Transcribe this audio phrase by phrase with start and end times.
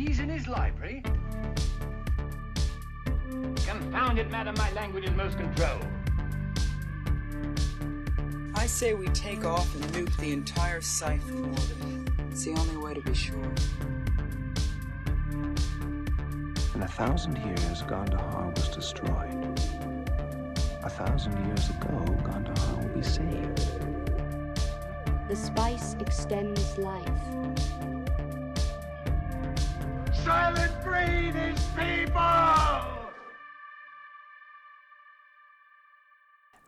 [0.00, 1.02] He's in his library.
[3.66, 5.84] Confound it, madam, my language is most controlled.
[8.54, 11.76] I say we take off and nuke the entire site from orbit.
[12.30, 13.52] It's the only way to be sure.
[16.74, 19.60] In a thousand years, Gandahar was destroyed.
[20.82, 23.60] A thousand years ago, Gandahar will be saved.
[25.28, 27.99] The spice extends life.
[30.24, 32.90] Soylent Green is people!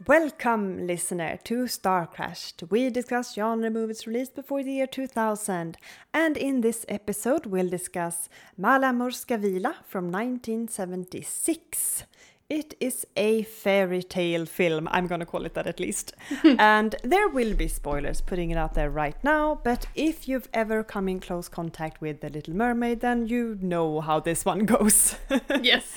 [0.07, 2.65] Welcome, listener, to Star Crashed.
[2.71, 5.77] We discuss genre movies released before the year 2000,
[6.15, 12.05] and in this episode, we'll discuss Malá mořská víla from 1976.
[12.53, 16.13] It is a fairy tale film, I'm gonna call it that at least.
[16.45, 20.85] and there will be spoilers putting it out there right now, but if you've ever
[20.85, 25.17] come in close contact with The Little Mermaid, then you know how this one goes.
[25.63, 25.97] Yes.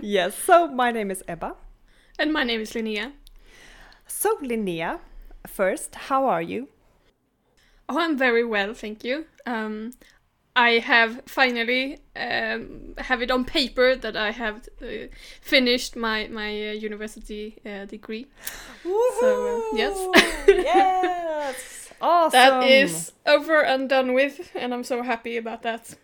[0.00, 1.56] yes, so my name is Ebba.
[2.20, 3.10] And my name is Linnea.
[4.06, 5.00] So, Linnea,
[5.48, 6.68] first, how are you?
[7.88, 9.26] Oh, I'm very well, thank you.
[9.44, 9.94] Um,
[10.56, 15.06] I have finally um, have it on paper that I have uh,
[15.40, 18.26] finished my my uh, university uh, degree.
[18.82, 19.96] So uh, yes,
[20.48, 22.32] yes, awesome.
[22.32, 25.94] that is over and done with, and I'm so happy about that.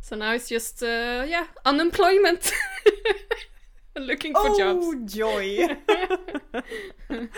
[0.00, 2.52] So now it's just uh, yeah, unemployment.
[3.96, 4.86] Looking for oh, jobs.
[4.86, 5.76] Oh joy.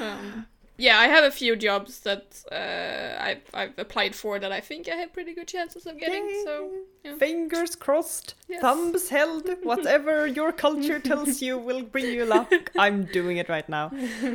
[0.00, 0.46] Um,
[0.78, 4.88] yeah, I have a few jobs that uh, I've, I've applied for that I think
[4.88, 6.24] I have pretty good chances of getting.
[6.28, 6.42] Yay.
[6.44, 6.70] So
[7.04, 7.16] yeah.
[7.16, 8.60] Fingers crossed, Yes.
[8.60, 12.52] thumbs held, whatever your culture tells you will bring you luck.
[12.78, 13.90] I'm doing it right now.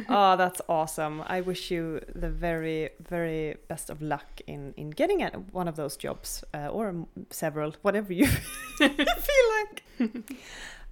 [0.09, 1.23] Oh, that's awesome.
[1.27, 5.95] I wish you the very, very best of luck in, in getting one of those
[5.97, 8.27] jobs uh, or several, whatever you
[8.77, 9.83] feel like.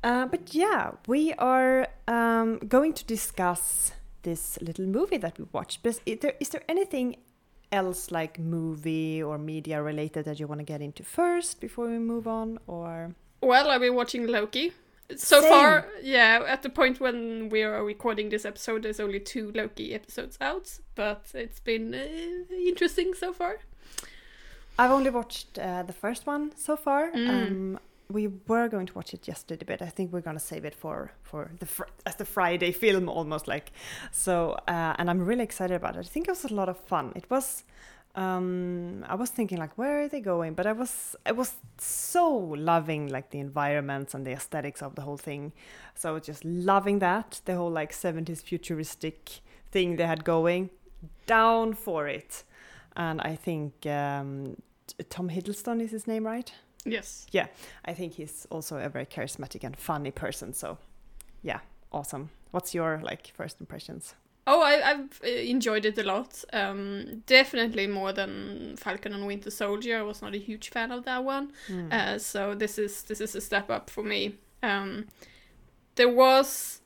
[0.03, 3.91] Uh, but yeah, we are um, going to discuss
[4.23, 5.83] this little movie that we watched.
[5.83, 7.17] But is there, is there anything
[7.71, 11.97] else like movie or media related that you want to get into first before we
[11.97, 14.73] move on or Well, I've been watching Loki.
[15.15, 15.49] So Same.
[15.49, 19.93] far, yeah, at the point when we are recording this episode, there's only two Loki
[19.93, 23.59] episodes out, but it's been uh, interesting so far.
[24.79, 27.11] I've only watched uh, the first one so far.
[27.11, 27.29] Mm.
[27.29, 27.79] Um,
[28.11, 31.11] we were going to watch it yesterday, but I think we're gonna save it for
[31.23, 33.71] for the fr- as the Friday film almost like.
[34.11, 35.99] So uh, and I'm really excited about it.
[35.99, 37.13] I think it was a lot of fun.
[37.15, 37.63] It was.
[38.13, 40.53] Um, I was thinking like, where are they going?
[40.53, 42.27] But I was I was so
[42.71, 45.53] loving like the environments and the aesthetics of the whole thing.
[45.95, 49.39] So I was just loving that the whole like 70s futuristic
[49.71, 50.69] thing they had going.
[51.25, 52.43] Down for it,
[52.95, 54.57] and I think um,
[55.09, 56.53] Tom Hiddleston is his name, right?
[56.85, 57.27] Yes.
[57.31, 57.47] Yeah,
[57.85, 60.53] I think he's also a very charismatic and funny person.
[60.53, 60.77] So,
[61.43, 61.59] yeah,
[61.91, 62.29] awesome.
[62.51, 64.15] What's your like first impressions?
[64.47, 66.43] Oh, I, I've uh, enjoyed it a lot.
[66.51, 69.99] Um, definitely more than Falcon and Winter Soldier.
[69.99, 71.51] I was not a huge fan of that one.
[71.91, 74.35] Uh, so this is this is a step up for me.
[74.63, 75.05] Um,
[75.95, 76.81] there was,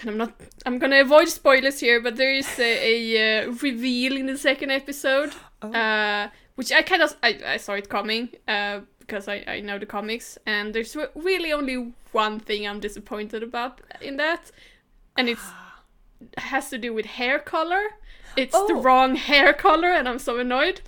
[0.00, 0.32] and I'm not.
[0.64, 4.70] I'm gonna avoid spoilers here, but there is a, a uh, reveal in the second
[4.70, 5.32] episode,
[5.62, 5.72] Oh.
[5.72, 9.78] uh, which I kind of I, I saw it coming uh, because I, I know
[9.78, 14.50] the comics, and there's really only one thing I'm disappointed about in that,
[15.16, 15.46] and it's
[16.38, 17.82] has to do with hair color.
[18.36, 18.82] It's the Oh.
[18.82, 20.80] wrong hair color, and I'm so annoyed.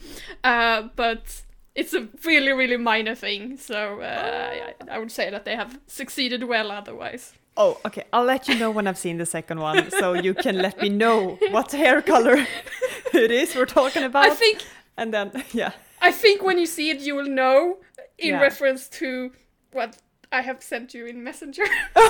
[0.42, 1.42] Uh, but
[1.75, 3.56] it's a really, really minor thing.
[3.58, 4.50] So uh,
[4.91, 7.32] I, I would say that they have succeeded well otherwise.
[7.56, 8.04] Oh, okay.
[8.12, 10.88] I'll let you know when I've seen the second one, so you can let me
[10.88, 12.36] know what hair color
[13.12, 14.25] it is we're talking about.
[14.26, 14.58] I think
[14.96, 17.78] and then yeah, I think when you see it, you will know
[18.24, 18.40] in Yeah.
[18.40, 19.32] reference to
[19.72, 19.98] what
[20.32, 21.64] I have sent you in Messenger.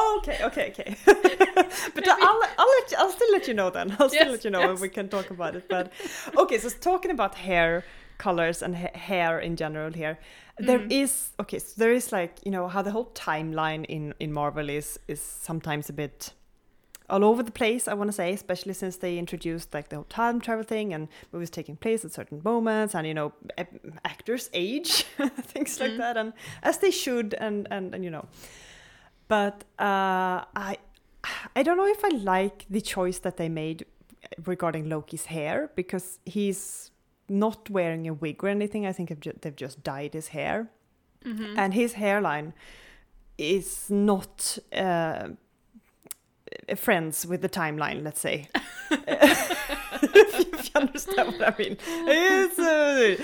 [0.00, 0.96] Oh, okay, okay, okay.
[1.94, 3.96] but I'll, I'll let you, I'll still let you know then.
[3.98, 4.80] I'll still Yes, let you know when yes.
[4.80, 5.68] we can talk about it.
[5.68, 5.92] But
[6.36, 7.84] okay, so talking about hair
[8.18, 10.18] colors and ha- hair in general here,
[10.58, 10.90] there mm-hmm.
[10.90, 11.58] is okay.
[11.58, 15.20] So there is like you know how the whole timeline in in Marvel is is
[15.20, 16.32] sometimes a bit
[17.10, 17.88] all over the place.
[17.88, 21.08] I want to say, especially since they introduced like the whole time travel thing and
[21.32, 23.32] movies taking place at certain moments, and you know
[24.04, 25.02] actors age,
[25.42, 26.32] things like that, and
[26.62, 28.26] as they should, and and and you know
[29.28, 30.78] but uh, I
[31.54, 33.84] I don't know if I like the choice that they made
[34.44, 36.90] regarding Loki's hair because he's
[37.28, 38.86] not wearing a wig or anything.
[38.86, 40.70] I think they've they've just dyed his hair,
[41.58, 42.54] and his hairline
[43.36, 45.28] is not uh,
[46.76, 48.04] friends with the timeline.
[48.04, 48.48] Let's say.
[48.90, 53.16] if you understand what I mean, it's uh,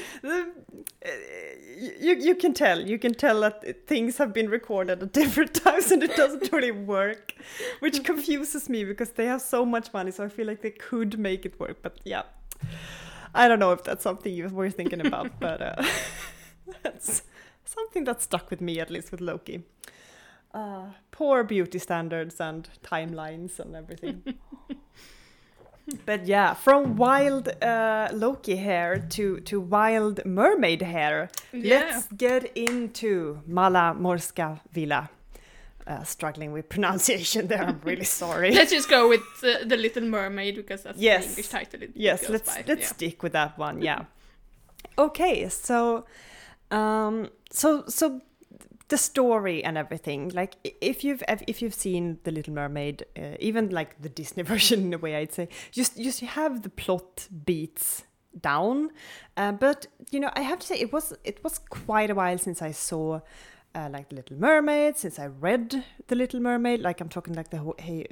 [2.00, 5.90] you you can tell you can tell that things have been recorded at different times
[5.90, 7.34] and it doesn't really work,
[7.80, 11.18] which confuses me because they have so much money, so I feel like they could
[11.18, 11.78] make it work.
[11.82, 12.22] But yeah,
[13.34, 15.84] I don't know if that's something you were thinking about, but uh,
[16.82, 17.22] that's
[17.64, 19.64] something that stuck with me at least with Loki.
[20.54, 24.22] Uh, poor beauty standards and timelines and everything.
[26.06, 31.70] but yeah, from wild uh, Loki hair to to wild mermaid hair, Yeah.
[31.80, 35.10] let's get into Mala Morska Villa.
[35.86, 37.62] Uh, struggling with pronunciation there.
[37.62, 38.52] I'm really sorry.
[38.52, 41.24] Let's just go with the, the Little Mermaid because that's Yes.
[41.24, 41.82] the English title.
[41.82, 42.64] It yes, let's by.
[42.66, 42.86] let's yeah.
[42.86, 43.82] stick with that one.
[43.82, 44.04] Yeah.
[44.98, 46.06] okay, so
[46.70, 48.20] um, so so
[48.88, 50.30] the story and everything.
[50.30, 54.86] Like if you've if you've seen The Little Mermaid, uh, even like the Disney version
[54.86, 58.04] in a way, I'd say just just you have the plot beats
[58.38, 58.90] down.
[59.36, 62.38] Uh, but you know, I have to say it was it was quite a while
[62.38, 63.20] since I saw.
[63.76, 67.50] Uh, like the Little Mermaid, since I read the Little Mermaid, like I'm talking like
[67.50, 68.06] the whole, hey,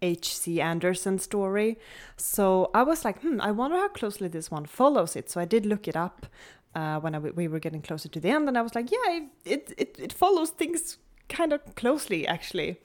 [0.00, 0.62] H.C.
[0.62, 1.78] Andersen story.
[2.16, 5.30] So I was like, hmm, I wonder how closely this one follows it.
[5.30, 6.26] So I did look it up
[6.74, 8.90] uh, when I w- we were getting closer to the end, and I was like,
[8.90, 10.98] yeah, it it, it follows things
[11.28, 12.76] kind of closely actually,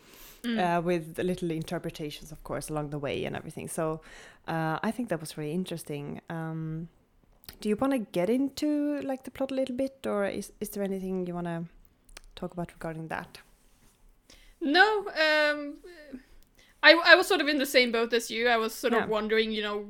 [0.46, 3.68] uh, with the little interpretations, of course, along the way and everything.
[3.70, 4.02] So
[4.48, 6.22] uh, I think that was really interesting.
[6.30, 6.88] Um,
[7.62, 10.70] do you want to get into like the plot a little bit, or is is
[10.70, 11.64] there anything you want to
[12.36, 13.40] talk about regarding that?
[14.62, 15.76] No, um,
[16.84, 18.48] I I was sort of in the same boat as you.
[18.48, 19.04] I was sort Yeah.
[19.04, 19.86] of wondering, you know,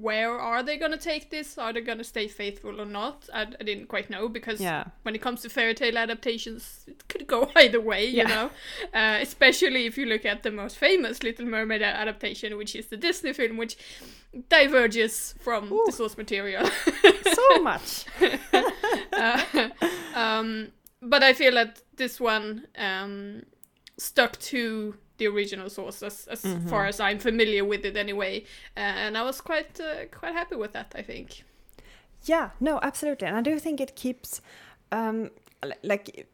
[0.00, 1.58] where are they gonna take this?
[1.58, 3.28] Are they gonna stay faithful or not?
[3.32, 4.84] I, I didn't quite know because Yeah.
[5.02, 8.28] when it comes to fairy tale adaptations, it could go either way, you Yeah.
[8.28, 8.50] know.
[8.94, 12.96] Uh, especially if you look at the most famous Little Mermaid adaptation, which is the
[12.96, 13.76] Disney film, which
[14.48, 15.82] diverges from Ooh.
[15.86, 16.68] the source material.
[17.34, 18.04] So much.
[19.12, 19.68] Uh,
[20.14, 20.68] um,
[21.00, 23.42] but I feel that this one um,
[23.98, 26.68] stuck to the original source as, as Mm-hmm.
[26.68, 28.34] far as I'm familiar with it anyway,
[28.76, 30.94] uh, and I was quite uh, quite happy with that.
[30.98, 31.28] I think.
[32.24, 34.40] Yeah, no, absolutely, and I do think it keeps,
[34.92, 35.30] um,
[35.82, 36.26] like,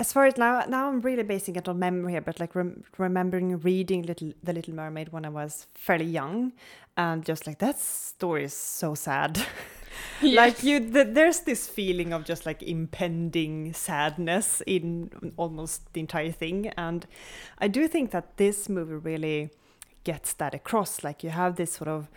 [0.00, 2.82] as far as now, now I'm really basing it on memory here, but like rem-
[2.98, 6.52] remembering reading Little the Little Mermaid when I was fairly young,
[6.96, 9.38] and just like that story is so sad.
[10.22, 16.32] like you, th- there's this feeling of just like impending sadness in almost the entire
[16.32, 17.06] thing, and
[17.58, 19.50] I do think that this movie really
[20.04, 21.04] gets that across.
[21.04, 22.08] Like you have this sort of.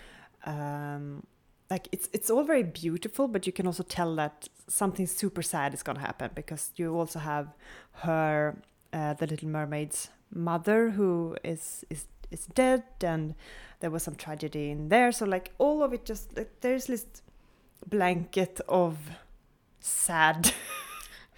[0.46, 1.24] Um,
[1.70, 5.74] like it's it's all very beautiful but you can also tell that something super sad
[5.74, 7.48] is going to happen because you also have
[7.92, 8.58] her
[8.92, 13.36] uh, the little mermaid's mother who is is is dead and
[13.80, 17.06] there was some tragedy in there so like all of it just like, there's this
[17.88, 18.98] blanket of
[19.80, 20.54] sad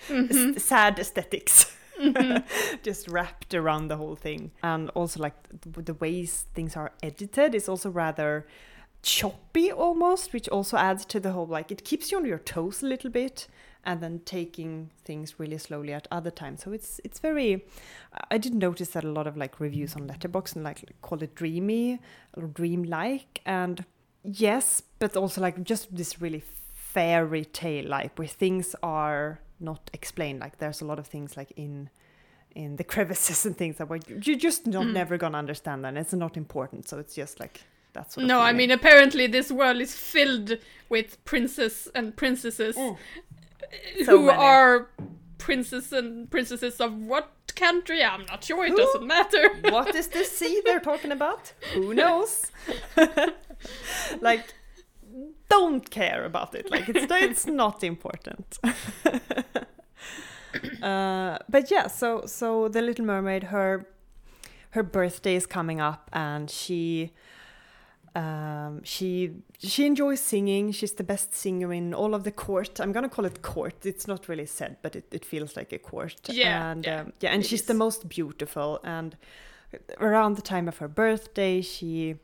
[0.07, 0.55] mm-hmm.
[0.55, 2.77] s- sad esthetics mm-hmm.
[2.83, 4.51] just wrapped around the whole thing.
[4.63, 8.45] And also like th- the ways things are edited is also rather
[9.03, 12.83] choppy almost which also adds to the whole like it keeps you on your toes
[12.83, 13.47] a little bit
[13.83, 16.63] and then taking things really slowly at other times.
[16.63, 17.65] So it's it's very
[18.29, 21.35] i did notice that a lot of like reviews on Letterboxd and like call it
[21.35, 21.99] dreamy
[22.37, 23.41] or dream-like.
[23.45, 23.85] And
[24.23, 30.39] yes but also like just this really fairy tale like where things are not explained.
[30.39, 31.89] Like there's a lot of things like in
[32.53, 34.93] in the crevices and things that were you're just not mm.
[34.93, 37.61] never gonna understand and it's not important so it's just like
[37.93, 40.57] that's of No, I mean apparently this world is filled
[40.89, 42.97] with princes and princesses mm.
[44.03, 44.37] So who many.
[44.37, 44.89] are
[45.41, 48.03] princes and princesses of what country?
[48.03, 48.65] I'm not sure.
[48.65, 48.77] It Who?
[48.77, 49.49] doesn't matter.
[49.69, 51.53] what is this sea they're talking about?
[51.73, 52.51] Who knows?
[54.21, 54.53] like,
[55.49, 56.71] don't care about it.
[56.71, 58.59] Like, it's it's not important.
[60.81, 63.85] uh, but yeah, so so the Little Mermaid, her
[64.71, 67.11] her birthday is coming up, and she
[68.15, 70.71] um, she she enjoys singing.
[70.71, 72.79] She's the best singer in all of the court.
[72.79, 73.85] I'm gonna call it court.
[73.85, 76.19] It's not really said, but it, it feels like a court.
[76.29, 77.67] Yeah, and yeah, um, yeah, and she's is.
[77.67, 78.79] the most beautiful.
[78.83, 79.15] And
[79.99, 82.15] around the time of her birthday, she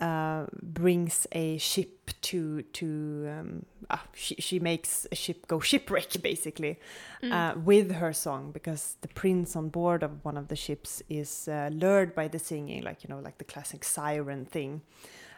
[0.00, 6.10] uh, brings a ship to to um, ah, she she makes a ship go shipwreck
[6.22, 6.78] basically
[7.22, 11.48] uh, with her song because the prince on board of one of the ships is
[11.48, 14.82] uh, lured by the singing like you know like the classic siren thing.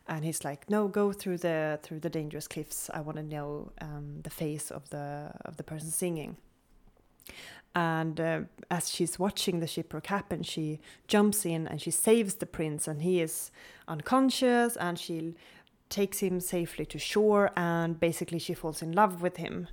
[0.09, 2.89] And he's like no go through the through the dangerous cliffs.
[2.95, 6.37] I want to know um, the face of the of the person singing
[7.76, 8.40] and uh,
[8.71, 13.02] as she's watching the shipwreck happen she jumps in and she saves the prince and
[13.02, 13.50] he is
[13.87, 15.35] unconscious and she
[15.88, 19.68] takes him safely to shore and basically she falls in love with him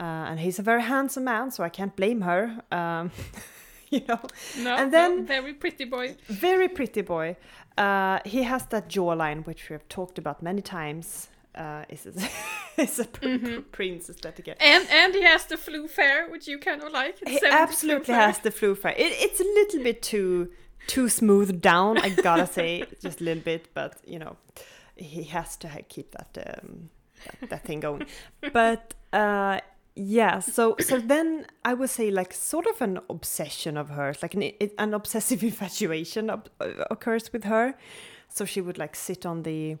[0.00, 2.60] uh, and he's a very handsome man, so I can't blame her.
[2.72, 3.12] Um,
[3.90, 4.18] you know,
[4.58, 6.16] No, And no, then- very pretty boy.
[6.26, 7.36] very pretty boy.
[7.78, 11.28] Uh, he has that jawline which we have talked about many times.
[11.54, 12.06] Uh, is
[12.78, 13.60] is a pr- Mm-hmm.
[13.72, 14.48] prince aesthetic.
[14.60, 17.16] And and he has the flu fair, which you kind of like.
[17.26, 18.92] He absolutely has the flu fair.
[18.92, 20.50] It, it's a little bit too
[20.86, 21.98] too smooth down.
[21.98, 24.36] I gotta say, just a little bit, but you know,
[24.96, 26.90] he has to keep that um,
[27.40, 28.06] that, that thing going.
[28.52, 29.60] But uh,
[29.96, 34.34] yeah, so so then I would say like sort of an obsession of hers, like
[34.34, 34.42] an
[34.78, 36.30] an obsessive infatuation
[36.90, 37.74] occurs with her.
[38.28, 39.76] So she would like sit on the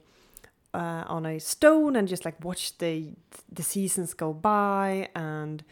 [0.74, 3.12] uh, on a stone and just like watch the
[3.50, 5.64] the seasons go by and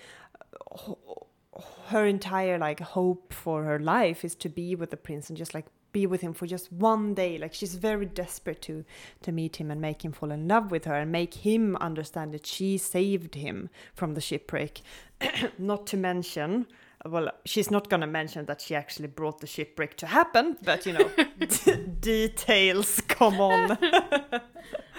[1.88, 5.52] her entire like hope for her life is to be with the prince and just
[5.54, 7.36] like be with him for just one day.
[7.36, 8.84] Like she's very desperate to
[9.22, 12.32] to meet him and make him fall in love with her and make him understand
[12.32, 14.80] that she saved him from the shipwreck.
[15.58, 16.66] Not to mention
[17.04, 20.86] well she's not going to mention that she actually brought the shipwreck to happen but
[20.86, 21.10] you know
[22.00, 23.76] details come on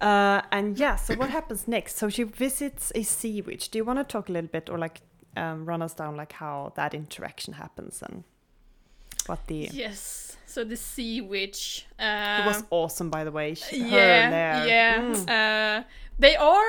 [0.00, 3.84] uh, and yeah so what happens next so she visits a sea witch do you
[3.84, 5.00] want to talk a little bit or like
[5.36, 8.24] um, run us down like how that interaction happens and
[9.26, 10.36] what the Yes.
[10.46, 11.86] So the sea witch.
[11.98, 15.00] Uh, it was awesome by the way she, yeah, there yeah.
[15.00, 15.28] Mm.
[15.28, 15.84] Uh,
[16.18, 16.64] they are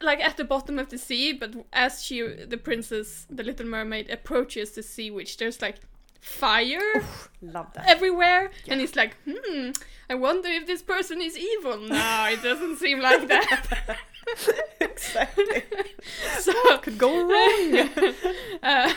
[0.00, 4.10] like at the bottom of the sea, but as she, the princess, the Little Mermaid,
[4.10, 5.76] approaches the sea witch, there's like
[6.22, 7.02] fire
[7.42, 9.70] love that everywhere, and it's like, hmm,
[10.08, 11.78] I wonder if this person is evil.
[11.78, 13.98] No, it doesn't seem like that.
[14.80, 15.64] exactly
[16.38, 17.88] so could go wrong
[18.62, 18.92] uh,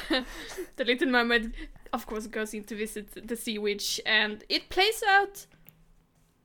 [0.75, 1.51] the Little Mermaid,
[1.91, 5.47] of course, goes in to visit the Sea Witch, and it plays out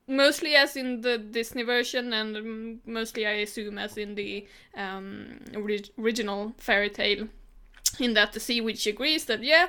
[0.07, 5.91] mostly as in the Disney version, and mostly I assume as in the um, orig-
[5.99, 7.27] original fairy tale.
[7.99, 9.67] In that the Sea Witch agrees that yeah,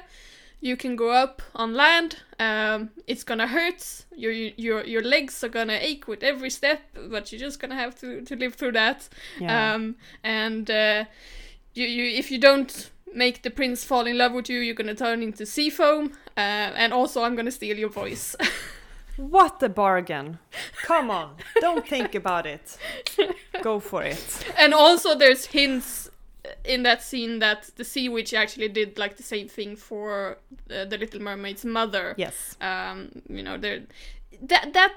[0.62, 2.22] you can go up on land.
[2.38, 4.06] Um, it's gonna hurt.
[4.16, 7.94] Your your your legs are gonna ache with every step, but you're just gonna have
[8.00, 9.08] to to live through that.
[9.40, 11.04] yeah Um, and uh,
[11.74, 14.94] you, you, if you don't make the prince fall in love with you, you're gonna
[14.94, 16.12] turn into sea foam.
[16.36, 18.36] Uh, and also, I'm gonna steal your voice.
[19.16, 20.38] what a bargain
[20.84, 22.78] come on don't think about it
[23.62, 26.01] go for it and also, there's hints
[26.64, 30.38] in that scene that the sea witch actually did like the same thing for
[30.70, 32.14] uh, the Little Mermaid's mother.
[32.16, 33.82] yes Um, you know, there
[34.48, 34.92] that that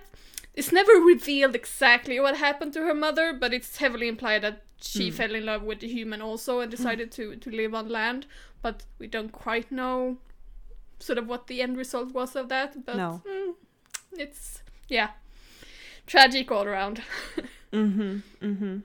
[0.54, 5.12] it's never revealed exactly what happened to her mother, but it's heavily implied that she
[5.12, 8.25] fell in love with the human also and decided to to live on land.
[8.62, 10.18] But we don't quite know
[11.00, 12.86] sort of what the end result was of that.
[12.86, 13.22] But No.
[13.28, 13.54] mm,
[14.18, 15.10] it's yeah,
[16.08, 17.02] tragic all around.
[17.74, 18.20] Mm-hmm.
[18.42, 18.78] Mm-hmm.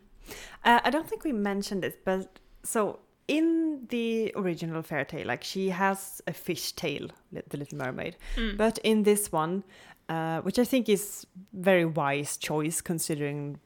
[0.64, 5.44] Uh, I don't think we mentioned this, but so in the original fairy tale, like
[5.44, 8.16] she has a fish tail, the Little Mermaid,
[8.56, 9.62] but in this one,
[10.08, 13.60] uh, which I think is very wise choice considering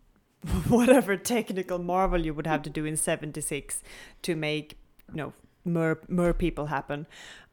[0.68, 3.82] whatever technical marvel you would have to do in 76
[4.22, 4.78] to make
[5.10, 5.32] you know
[5.66, 7.06] mer, mer people happen.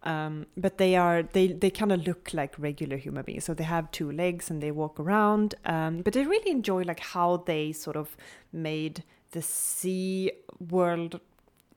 [0.03, 3.43] Um, but they are they they kind of look like regular human beings.
[3.43, 7.01] So they have two legs and they walk around um, but i really enjoy like
[7.01, 8.15] how they sort of
[8.53, 10.31] made the sea
[10.69, 11.19] world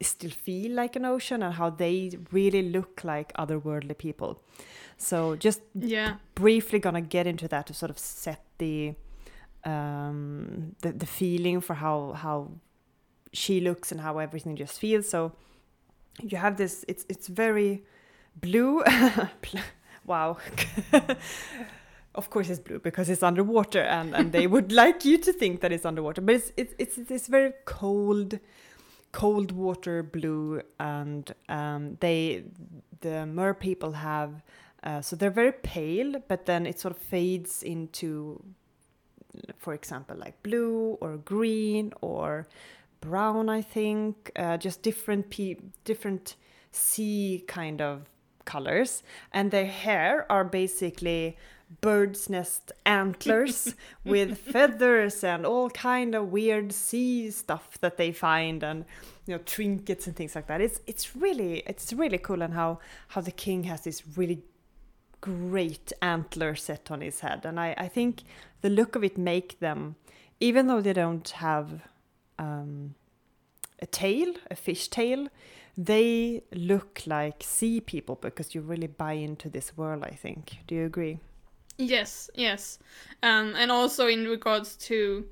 [0.03, 4.43] still feel like an ocean and how they really look like otherworldly people.
[4.97, 8.95] So just yeah, briefly gonna get into that to sort of set the
[9.65, 12.51] um the, the feeling for how how
[13.33, 15.09] she looks and how everything just feels.
[15.09, 15.33] So
[16.23, 17.83] you have this it's it's very
[18.41, 18.83] blue.
[20.07, 20.39] Wow
[22.15, 25.61] of course it's blue because it's underwater and and they would like you to think
[25.61, 28.39] that it's underwater but it's it's it's this very cold
[29.13, 32.45] cold water blue and um they
[33.01, 34.43] the mer people have
[34.83, 38.43] uh, so they're very pale but then it sort of fades into
[39.59, 42.47] for example like blue or green or
[43.01, 46.37] brown i think uh, just different pe- different
[46.73, 48.09] sea kind of
[48.45, 49.03] colors.
[49.33, 51.37] And their hair are basically
[51.81, 53.75] bird's nest antlers
[54.05, 58.85] with feathers and all kind of weird sea stuff that they find and
[59.27, 60.61] you know trinkets and things like that.
[60.61, 64.43] It's it's really it's really cool and how how the king has this really
[65.21, 67.45] great antler set on his head.
[67.45, 68.23] And i i think
[68.63, 69.97] the look of it make them
[70.41, 71.83] even though they don't have
[72.39, 72.95] um
[73.81, 75.29] a tail a fish tail
[75.77, 80.59] they look like sea people because you really buy into this world i think.
[80.67, 81.21] Do you agree
[81.81, 82.79] Yes, yes.
[83.23, 85.27] Um, and also in regards to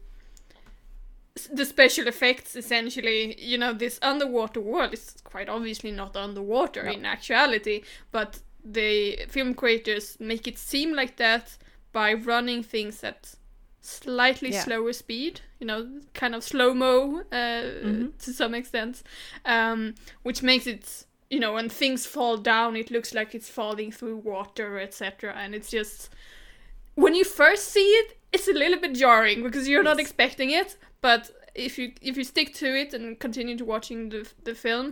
[1.53, 6.93] the special effects essentially, you know, this underwater world is quite obviously not underwater No.
[6.93, 11.57] in actuality, but the film creators make it seem like that
[11.93, 13.35] by running things at
[13.81, 14.65] slightly Yeah.
[14.65, 18.19] slower speed, you know, kind of slow mo uh, Mhm.
[18.19, 19.03] to some extent,
[19.45, 23.93] um, which makes it, you know, when things fall down, it looks like it's falling
[23.93, 25.33] through water, etc.
[25.37, 26.11] And it's just
[27.03, 30.77] when you first see it, it's a little bit jarring because you're not expecting it.
[31.01, 34.87] But if you if you stick to it and continue to watching the the film,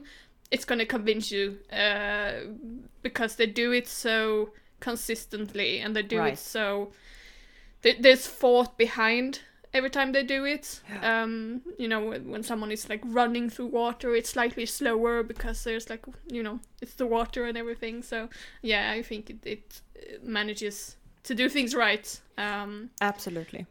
[0.51, 2.33] it's gonna convince you uh,
[3.03, 6.33] because they do it so consistently and they do Right.
[6.35, 6.93] it so
[7.83, 9.41] there- there's thought behind
[9.73, 10.81] every time they do it.
[11.03, 15.65] Um, you know, when, when someone is like running through water, it's slightly slower because
[15.65, 16.05] there's like
[16.37, 18.03] you know it's the water and everything.
[18.03, 18.29] So
[18.63, 19.81] yeah, I think it, it
[20.23, 22.21] manages to do things right.
[22.39, 23.67] Um, Absolutely.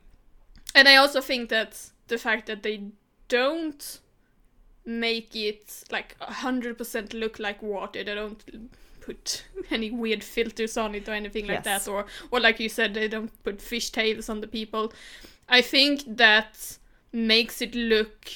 [0.73, 2.83] and I also think that the fact that they
[3.27, 3.99] don't
[4.85, 8.43] make it like a hundred percent look like water, they don't
[9.01, 11.85] put any weird filters on it or anything like Yes.
[11.85, 14.91] that, or or like you said, they don't put fish tails on the people.
[15.49, 16.77] I think that
[17.11, 18.29] makes it look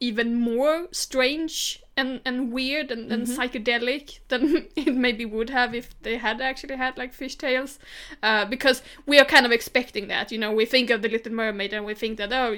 [0.00, 6.00] even more strange and, and weird and, and psychedelic than it maybe would have if
[6.02, 7.78] they had actually had like fishtails.
[8.22, 11.32] Uh, because we are kind of expecting that, you know, we think of the Little
[11.32, 12.54] Mermaid and we think that, oh,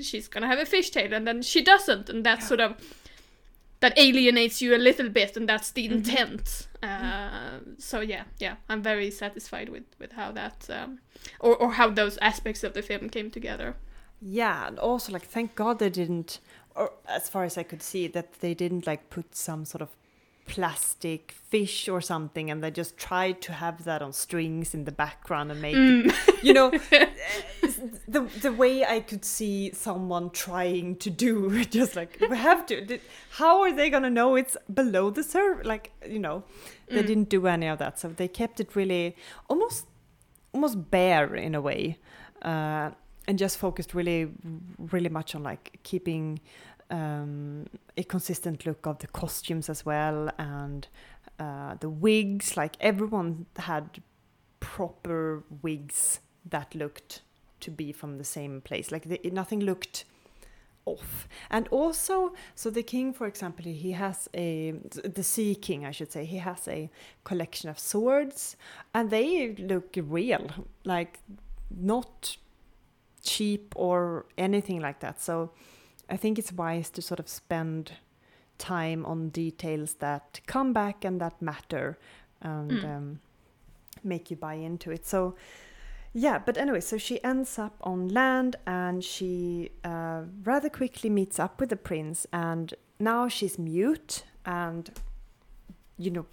[0.00, 2.76] she's gonna have a fishtail, and then she doesn't, and that's sort of
[3.80, 6.68] that alienates you a little bit, and that's the intent.
[6.82, 11.00] Uh, so yeah, yeah, I'm very satisfied with with how that um,
[11.40, 13.76] or or how those aspects of the film came together.
[14.26, 16.40] Yeah, and also like thank God they didn't,
[16.74, 19.90] or as far as I could see, that they didn't like put some sort of
[20.46, 24.92] plastic fish or something, and they just tried to have that on strings in the
[24.92, 26.06] background and make, mm.
[26.06, 27.06] it, you know, eh,
[28.08, 32.98] the the way I could see someone trying to do, just like we have to.
[33.32, 35.66] How are they gonna know it's below the surface?
[35.66, 36.44] Like you know,
[36.88, 37.06] they mm.
[37.06, 39.16] didn't do any of that, so they kept it really
[39.50, 39.84] almost
[40.54, 41.98] almost bare in a way
[42.40, 42.90] uh,
[43.26, 44.28] and just focused really
[44.78, 46.40] really much on like keeping
[46.90, 50.88] um, a consistent look of the costumes as well and
[51.38, 52.56] uh, the wigs.
[52.56, 54.02] Like everyone had
[54.60, 57.22] proper wigs that looked
[57.60, 58.92] to be from the same place.
[58.92, 60.04] Like nothing looked
[60.86, 61.28] off.
[61.50, 66.12] And also so the king for example he has a the sea king i should
[66.12, 66.90] say he has a
[67.24, 68.56] collection of swords
[68.92, 70.50] and they look real.
[70.84, 71.20] Like
[71.70, 72.36] not
[73.24, 75.20] cheap or anything like that.
[75.20, 75.50] So
[76.10, 77.92] i think it's wise to sort of spend
[78.58, 81.98] time on details that come back and that matter
[82.42, 83.20] and um,
[84.04, 85.06] make you buy into it.
[85.06, 85.34] So
[86.12, 91.40] yeah, but anyway, so she ends up on land and she uh, rather quickly meets
[91.40, 94.90] up with the prince, and now she's mute, and
[95.98, 96.26] you know,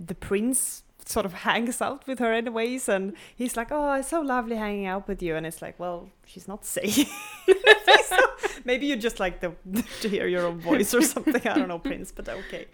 [0.00, 4.20] the prince sort of hangs out with her anyways, and he's like, "Oh, it's so
[4.20, 7.06] lovely hanging out with you," and it's like, "Well, she's not saying."
[8.06, 8.16] So
[8.64, 9.52] maybe you just like the,
[10.00, 11.46] to hear your own voice or something.
[11.46, 12.66] I don't know, Prince, but okay.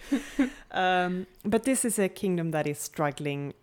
[0.71, 3.55] Um, but this is a kingdom that is struggling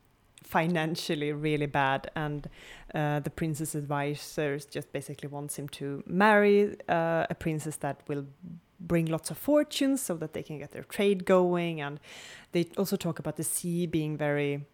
[0.44, 2.50] financially really bad and
[2.96, 8.26] uh, the prince's advisors just basically wants him to marry uh, a princess that will
[8.80, 11.82] bring lots of fortunes so that they can get their trade going.
[11.82, 12.00] And
[12.52, 14.66] they also talk about the sea being very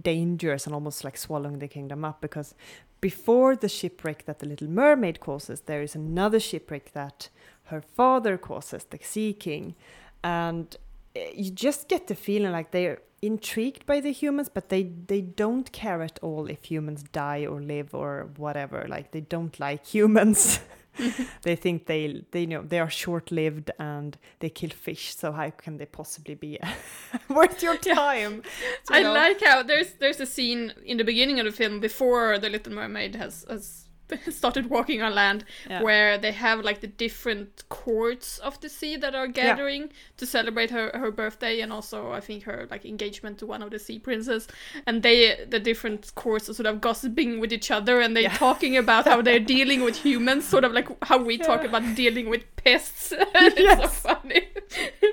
[0.00, 2.54] dangerous and almost like swallowing the kingdom up because
[3.00, 7.28] before the shipwreck that the little mermaid causes there is another shipwreck that
[7.64, 9.74] her father causes the sea king.
[10.22, 10.76] And
[11.14, 15.20] eh, you just get the feeling like they're intrigued by the humans but they they
[15.20, 18.86] don't care at all if humans die or live or whatever.
[18.88, 20.60] Like they don't like humans.
[21.42, 25.50] They think they they know they are short lived and they kill fish so how
[25.50, 26.58] can they possibly be
[27.28, 28.42] worth your time?
[28.84, 31.80] So, I know, like how there's there's a scene in the beginning of the film
[31.80, 33.83] before the Little Mermaid has has
[34.30, 35.82] started walking on land Yeah.
[35.82, 40.70] where they have like the different courts of the sea that are gathering to celebrate
[40.70, 43.98] her her birthday and also I think her like engagement to one of the sea
[43.98, 44.46] princes.
[44.86, 48.76] And they the different courts are sort of gossiping with each other and they're talking
[48.76, 52.42] about how they're dealing with humans sort of like how we talk about dealing with
[52.56, 53.12] pests.
[53.34, 53.80] It's Yes.
[53.80, 54.42] so funny.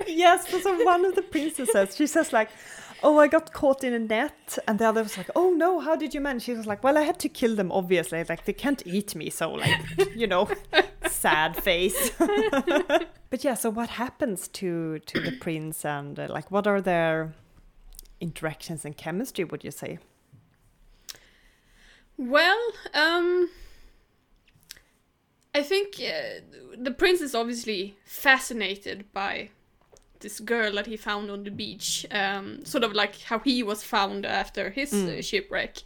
[0.07, 2.49] Yes but so one of the princesses she says like
[3.03, 4.57] oh i got caught in a net.
[4.67, 6.43] And the other was like oh no how did you manage?
[6.43, 8.23] She was like well i had to kill them obviously.
[8.23, 9.29] Like they can't eat me.
[9.29, 9.79] So like
[10.15, 10.49] you know
[11.07, 12.11] sad face.
[13.31, 17.33] But yeah so what happens to to the prince and uh, like what are their
[18.19, 19.99] interactions and chemistry would you say?
[22.17, 22.59] Well,
[22.93, 23.49] um
[25.53, 26.41] I think uh,
[26.77, 29.49] the prince is obviously fascinated by
[30.21, 33.83] this girl that he found on the beach, um, sort of like how he was
[33.83, 35.77] found after his uh, shipwreck,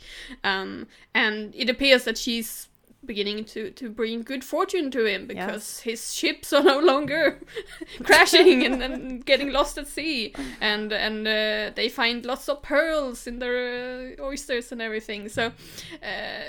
[0.43, 2.69] um, and it appears that she's
[3.05, 7.39] beginning to to bring good fortune to him because his ships are no longer
[8.03, 10.33] crashing and, and getting lost at sea.
[10.61, 15.29] And and uh, they find lots of pearls in their uh, oysters and everything.
[15.29, 16.43] So uh,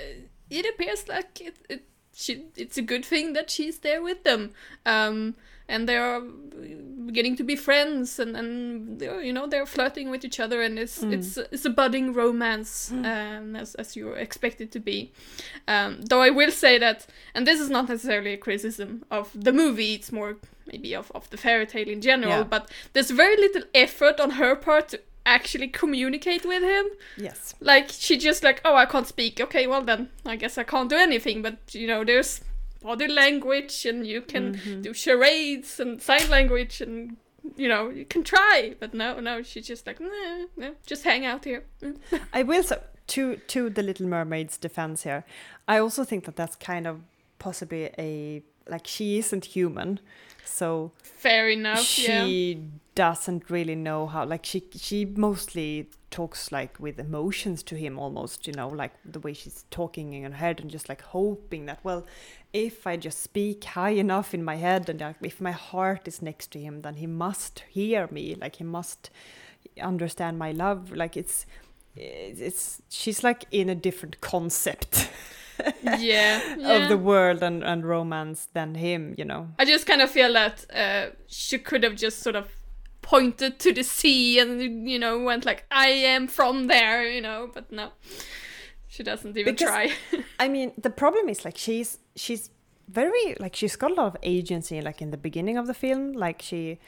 [0.50, 4.52] it appears like it, it she, it's a good thing that she's there with them.
[4.86, 5.34] Um,
[5.68, 6.22] and they are
[7.12, 10.78] getting to be friends and, and they're, you know they're flirting with each other and
[10.78, 15.12] it's it's it's a budding romance um, as, as you expect it to be.
[15.68, 19.52] Um, though I will say that and this is not necessarily a criticism of the
[19.52, 22.44] movie it's more maybe of, of the fairy tale in general Yeah.
[22.44, 26.86] but there's very little effort on her part to actually communicate with him.
[27.16, 27.54] Yes.
[27.60, 29.40] like she just like oh i can't speak.
[29.40, 32.40] Okay well then i guess i can't do anything but you know there's
[32.80, 34.82] body language and you can Mm-hmm.
[34.82, 37.16] do charades and sign language and
[37.56, 41.24] you know you can try but no no she's just like nah, no just hang
[41.26, 41.64] out here.
[42.32, 45.24] I will say to to the Little Mermaid's defense here.
[45.68, 47.00] I also think that that's kind of
[47.38, 50.00] possibly a like she isn't human,
[50.44, 52.58] so fair enough yeah she
[52.96, 54.24] doesn't really know how.
[54.24, 58.46] Like she she mostly talks like with emotions to him almost.
[58.48, 61.78] You know, like the way she's talking in her head and just like hoping that
[61.84, 62.04] well,
[62.52, 66.22] if I just speak high enough in my head and like, if my heart is
[66.22, 68.34] next to him, then he must hear me.
[68.34, 69.10] Like he must
[69.80, 70.90] understand my love.
[70.90, 71.46] Like it's
[71.94, 75.10] it's, it's she's like in a different concept
[75.98, 79.14] yeah, of the world and, and romance than him.
[79.18, 79.48] You know.
[79.58, 82.55] i just kind of feel that uh, she could have just sort of
[83.12, 84.50] pointed to the sea and
[84.92, 87.86] you know went like i am from there you know but no
[88.88, 89.84] she doesn't even Because- try
[90.44, 92.50] I mean, the problem is like she's she's
[93.00, 96.12] very like she's got a lot of agency like in the beginning of the film.
[96.12, 96.78] Like she,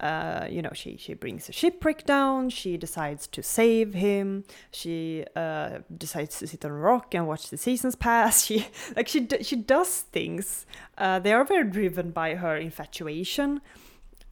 [0.00, 2.50] uh, you know, she she brings a shipwreck down.
[2.50, 4.44] She decides to save him.
[4.70, 8.34] She uh, decides to sit on a rock and watch the seasons pass.
[8.46, 10.66] She like she d- she does things.
[10.98, 13.60] Uh, they are very driven by her infatuation.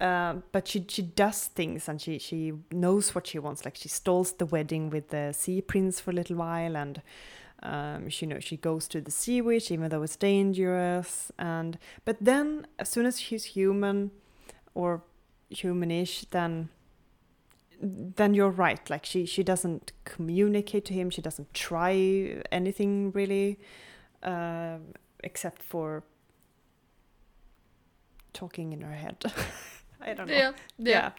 [0.01, 3.65] Uh, but she she does things and she she knows what she wants.
[3.65, 7.01] Like she stalls the wedding with the sea prince for a little while, and
[7.63, 11.31] um, she you know she goes to the sea witch even though it's dangerous.
[11.39, 14.11] And but then as soon as she's human
[14.75, 15.03] or
[15.53, 16.71] humanish, then
[17.81, 18.89] then you're right.
[18.91, 21.11] Like she she doesn't communicate to him.
[21.11, 23.59] She doesn't try anything really,
[24.23, 24.79] uh,
[25.23, 26.03] except for
[28.33, 29.25] talking in her head.
[30.05, 30.35] I don't know.
[30.35, 31.11] yeah yeah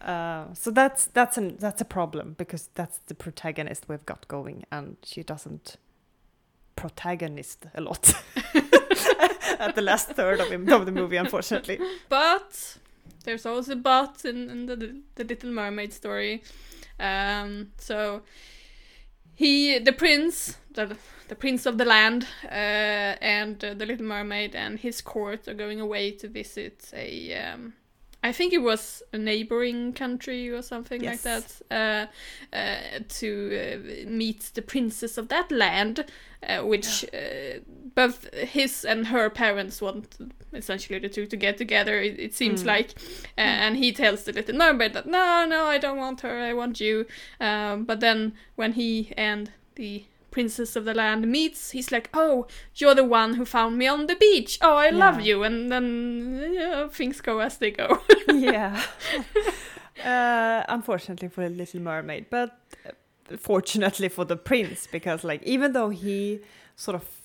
[0.00, 4.64] Uh, so that's that's an that's a problem because that's the protagonist we've got going,
[4.70, 5.76] and she doesn't
[6.74, 8.14] protagonist a lot
[9.58, 11.78] at the last third of, him, of the movie, unfortunately.
[12.08, 12.78] But
[13.24, 14.76] there's always a but in, in the
[15.16, 16.42] the Little Mermaid story.
[16.98, 18.22] Um, so
[19.34, 20.96] he, the prince, the
[21.28, 25.54] the prince of the land, uh, and uh, the Little Mermaid and his court are
[25.54, 27.34] going away to visit a.
[27.34, 27.74] Um,
[28.22, 32.06] I think it was a neighboring country or something like that, uh,
[32.54, 36.04] uh, to uh, meet the princess of that land,
[36.46, 37.60] uh, which uh,
[37.94, 40.18] both his and her parents want
[40.52, 41.98] essentially the two to get together.
[42.00, 42.90] It, it seems like,
[43.38, 46.52] uh, and he tells the little mermaid that no, no, I don't want her, I
[46.52, 47.06] want you.
[47.40, 52.46] Um, but then when he and the princess of the land meets, he's like, "Oh,
[52.76, 54.58] you're the one who found me on the beach.
[54.60, 58.00] Oh, I love you." And then know, things go as they go.
[58.28, 58.82] yeah.
[60.04, 65.72] uh, unfortunately for the Little Mermaid, but uh, fortunately for the prince, because like even
[65.72, 66.40] though he
[66.76, 67.19] sort of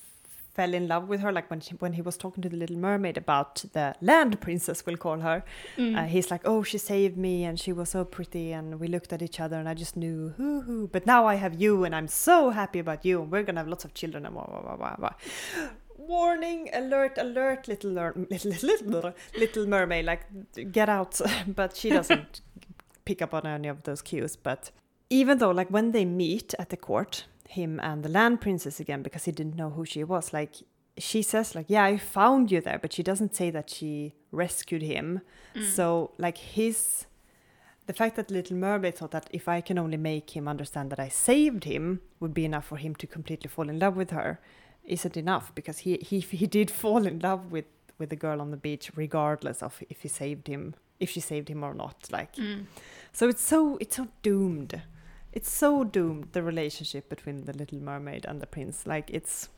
[0.56, 2.78] fell in love with her, like when she, when he was talking to the Little
[2.78, 5.44] Mermaid about the land princess, we'll call her,
[5.78, 9.12] uh, he's like, "Oh, she saved me, and she was so pretty, and we looked
[9.14, 10.90] at each other, and I just knew, hoo hoo.
[10.92, 13.68] But now I have you, and I'm so happy about you, and we're gonna have
[13.68, 15.14] lots of children, and blah blah blah blah." blah.
[15.98, 16.70] Warning!
[16.74, 17.18] Alert!
[17.18, 17.68] Alert!
[17.68, 20.24] Little little little, little mermaid, like
[20.72, 21.20] get out!
[21.48, 22.42] but she doesn't
[23.06, 24.36] pick up on any of those cues.
[24.36, 24.72] But
[25.10, 29.02] even though, like when they meet at the court, him and the land princess again,
[29.02, 30.56] because he didn't know who she was, like
[30.98, 34.82] she says, like, "Yeah, I found you there," but she doesn't say that she rescued
[34.82, 35.22] him.
[35.56, 35.64] Mm.
[35.64, 37.06] So, like his
[37.88, 41.00] the fact that Little Mermaid thought that if I can only make him understand that
[41.00, 44.40] I saved him would be enough for him to completely fall in love with her
[44.84, 47.66] isn't enough because he he he did fall in love with
[47.98, 51.50] with the girl on the beach regardless of if he saved him if she saved
[51.50, 52.36] him or not like.
[52.36, 52.66] Mm.
[53.12, 54.82] So it's so it's so doomed
[55.36, 59.50] it's so doomed the relationship between the little mermaid and the prince like it's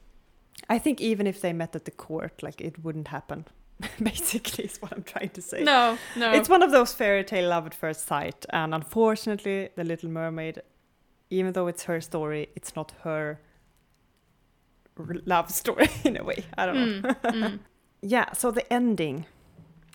[0.70, 3.46] I think even if they met at the court, like it wouldn't happen.
[4.04, 5.64] Basically, is what I'm trying to say.
[5.64, 6.32] No, no.
[6.32, 10.64] It's one of those fairy tale love at first sight, and unfortunately, The Little Mermaid,
[11.30, 13.40] even though it's her story, it's not her
[14.98, 16.44] r- love story in a way.
[16.58, 17.10] I don't know.
[17.10, 17.60] Mm, mm.
[18.02, 19.26] Yeah, so the ending.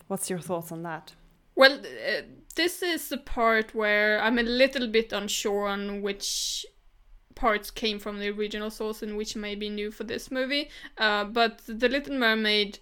[0.07, 1.13] What's your thoughts on that?
[1.55, 2.21] Well, uh,
[2.55, 6.65] this is the part where I'm a little bit unsure on which
[7.35, 10.69] parts came from the original source and which may be new for this movie.
[10.97, 12.79] Uh, but the Little Mermaid,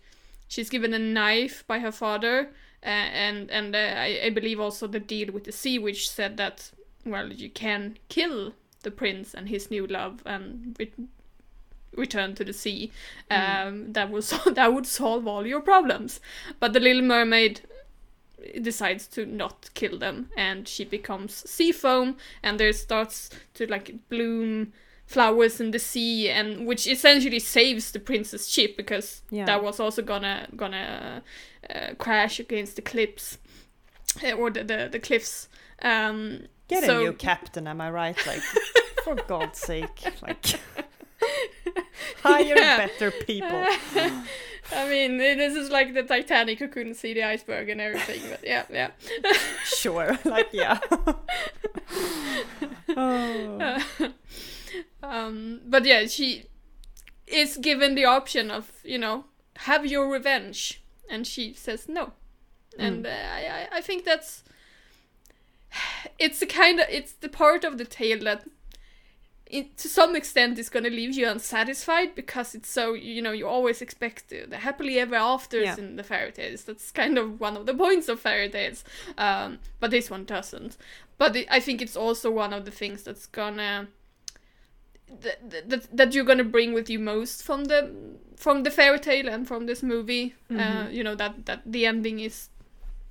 [0.48, 2.50] she's given a knife by her father,
[2.84, 6.38] uh, and and uh, I, I believe also the deal with the sea, which said
[6.38, 6.72] that
[7.06, 8.54] well you can kill
[8.84, 10.92] the prince and his new love and re-
[11.96, 12.92] return to the sea.
[13.30, 16.20] Um, that will sol- that would solve all your problems.
[16.60, 17.62] But the Little Mermaid
[18.62, 23.96] decides to not kill them and she becomes sea foam and there starts to like
[24.10, 24.74] bloom
[25.06, 29.46] flowers in the sea and which essentially saves the princess ship because Yeah.
[29.46, 31.22] that was also gonna gonna
[31.70, 33.38] uh, crash against the cliffs
[34.24, 35.50] uh, or the the, the cliffs
[35.82, 38.16] um Get so a new captain, am I right?
[38.26, 38.42] Like,
[39.04, 40.46] for God's sake, like
[42.24, 42.78] hire Yeah.
[42.78, 43.66] better people.
[44.74, 48.44] I mean, this is like the Titanic who couldn't see the iceberg and everything, but
[48.44, 48.92] yeah, yeah.
[49.66, 50.80] Sure, like yeah.
[52.90, 53.84] oh.
[55.04, 56.46] um, but yeah, she
[57.28, 59.26] is given the option of, you know,
[59.58, 62.14] have your revenge, and she says no.
[62.78, 64.44] And uh, I, I, I think that's
[66.20, 68.44] it's the kind of it's the part of the tale that
[69.58, 73.32] it, to some extent is going to leave you unsatisfied because it's so you know
[73.34, 75.78] you always expect the, the happily ever afters Yeah.
[75.78, 76.64] in the fairy tales.
[76.64, 78.84] That's kind of one of the points of fairy tales.
[79.18, 80.78] Um, but this one doesn't.
[81.18, 83.88] But it, i think it's also one of the things that's gonna
[85.22, 87.92] that, that, that you're gonna bring with you most from the
[88.38, 90.34] from the fairy tale and from this movie.
[90.50, 92.50] Uh, you know that that the ending is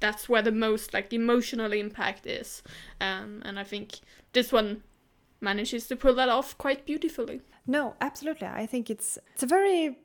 [0.01, 2.63] that's where the most like emotional impact is.
[3.01, 4.01] Um, and i think
[4.33, 4.83] this one
[5.41, 8.49] manages to pull that off quite beautifully No, absolutely.
[8.49, 9.99] I think it's it's a very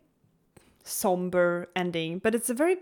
[0.83, 2.77] somber ending, but it's a very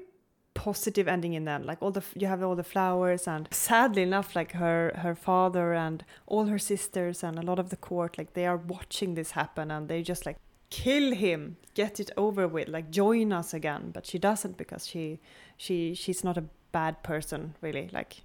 [0.53, 1.65] positive ending in that.
[1.65, 5.73] Like all the you have all the flowers, and sadly enough, like her her father
[5.73, 9.31] and all her sisters and a lot of the court, like they are watching this
[9.31, 10.37] happen, and they just like
[10.69, 13.91] kill him, get it over with, like join us again.
[13.93, 15.19] But she doesn't because she
[15.57, 17.89] she she's not a bad person really.
[17.91, 18.23] Like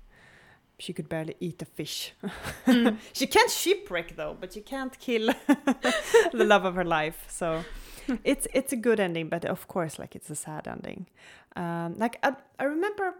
[0.78, 2.12] she could barely eat a fish.
[3.12, 5.26] she can't shipwreck though, but she can't kill
[6.32, 7.24] the love of her life.
[7.28, 7.64] So
[8.24, 11.06] it's it's a good ending, but of course, like it's a sad ending.
[11.56, 13.14] Um, like I, I remember,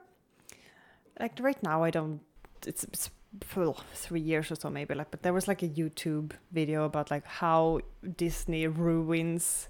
[1.19, 2.21] like right now, I don't.
[2.67, 3.11] It's, it's
[3.43, 4.95] for three years or so maybe.
[4.95, 7.81] Like, but there was like a YouTube video about like how
[8.17, 9.69] Disney ruins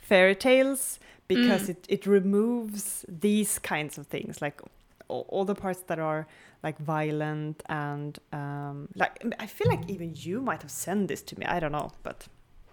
[0.00, 4.60] fairy tales because it it removes these kinds of things, like
[5.28, 6.26] all, the parts that are
[6.62, 11.38] like violent and um like I feel like even you might have sent this to
[11.38, 11.44] me.
[11.46, 12.28] I don't know, but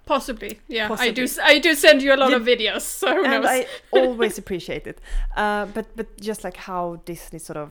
[0.05, 1.43] possibly yeah i do Possibly.
[1.55, 4.39] i do send you a lot You- of videos so who and knows I always
[4.39, 4.97] appreciate it.
[5.37, 7.69] Uh, but but just like how Disney sort of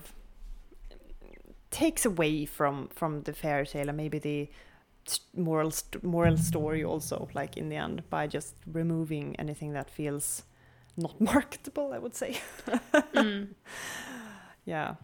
[1.71, 4.49] takes away from from the fairy tale and maybe the
[5.35, 10.43] moral st- moral story also like in the end by just removing anything that feels
[10.97, 12.31] not marketable i would say
[13.15, 13.49] Mm.
[14.69, 14.95] Yeah.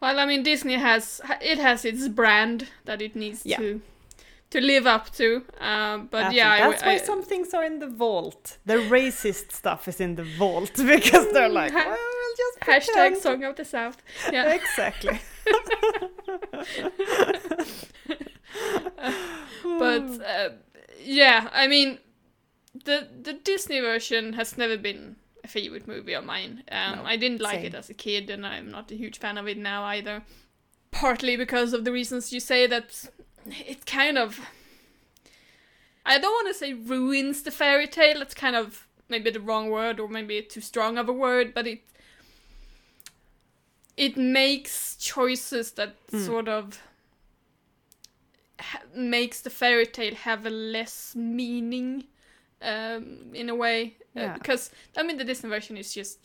[0.00, 1.20] Well i mean disney has
[1.52, 3.58] it has its brand that it needs Yeah.
[3.58, 3.80] to
[4.50, 5.26] to live up to
[5.60, 8.58] um, but I yeah think I- that's why I- some things are in the vault.
[8.66, 13.16] The racist stuff is in the vault because they're like well we'll just hashtag pretend."
[13.22, 13.96] song of the south.
[14.32, 14.54] Yeah.
[14.60, 15.18] Exactly.
[19.78, 20.48] But uh,
[21.04, 21.98] yeah i mean
[22.84, 25.16] the the disney version has never been
[25.48, 26.62] favorite movie of mine.
[26.70, 27.66] Um, No, i didn't like same.
[27.66, 30.22] it as a kid and i'm not a huge fan of it now either.
[30.90, 33.04] Partly because of the reasons you say that
[33.66, 34.40] it kind of
[36.06, 39.70] i don't want to say ruins the fairy tale that's kind of maybe the wrong
[39.70, 41.80] word or maybe too strong of a word but it
[43.96, 46.80] it makes choices that sort of
[48.60, 52.04] ha- makes the fairy tale have a less meaning
[52.62, 54.34] um, in a way Uh, Yeah.
[54.34, 56.18] because i mean the disney version is just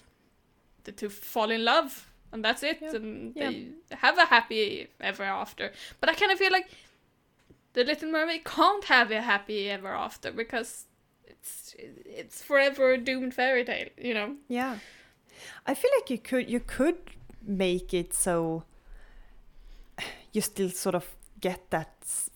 [0.85, 1.91] the two fall in love
[2.31, 2.95] and that's it Yeah.
[2.95, 3.49] and Yeah.
[3.49, 6.67] they have a happy ever after but i kind of feel like
[7.73, 10.85] the little mermaid can't have a happy ever after because
[11.27, 14.77] it's it's forever a doomed fairy tale you know Yeah.
[15.65, 16.97] I feel like you could you could
[17.41, 18.63] make it so
[20.31, 21.05] you still sort of
[21.43, 21.89] get that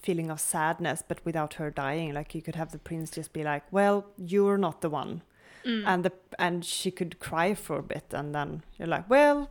[0.03, 2.13] feeling of sadness, but without her dying.
[2.13, 5.21] Like you could have the prince just be like, "Well, you're not the one,"
[5.65, 5.83] Mm.
[5.87, 9.49] and the and she could cry for a bit, and then you're like, "Well,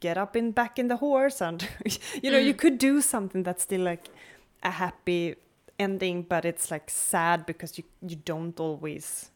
[0.00, 1.68] get up in back in the horse," and
[2.22, 2.58] you know you Mm.
[2.58, 4.08] could do something that's still like
[4.62, 5.34] a happy
[5.78, 9.30] ending, but it's like sad because you you don't always.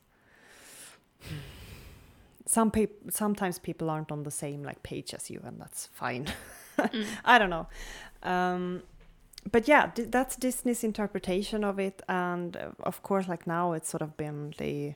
[2.47, 6.27] Some people sometimes people aren't on the same like page as you, and that's fine.
[6.77, 7.07] Mm.
[7.25, 7.67] I don't know.
[8.25, 8.83] Um,
[9.53, 13.89] but yeah, d- that's Disney's interpretation of it, and uh, of course, like now it's
[13.89, 14.95] sort of been the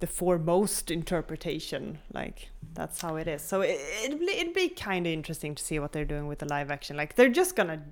[0.00, 1.98] the foremost interpretation.
[2.12, 3.42] Like that's how it is.
[3.42, 6.40] So it, it'd be, it'd be kind of interesting to see what they're doing with
[6.40, 6.96] the live action.
[6.96, 7.82] Like they're just gonna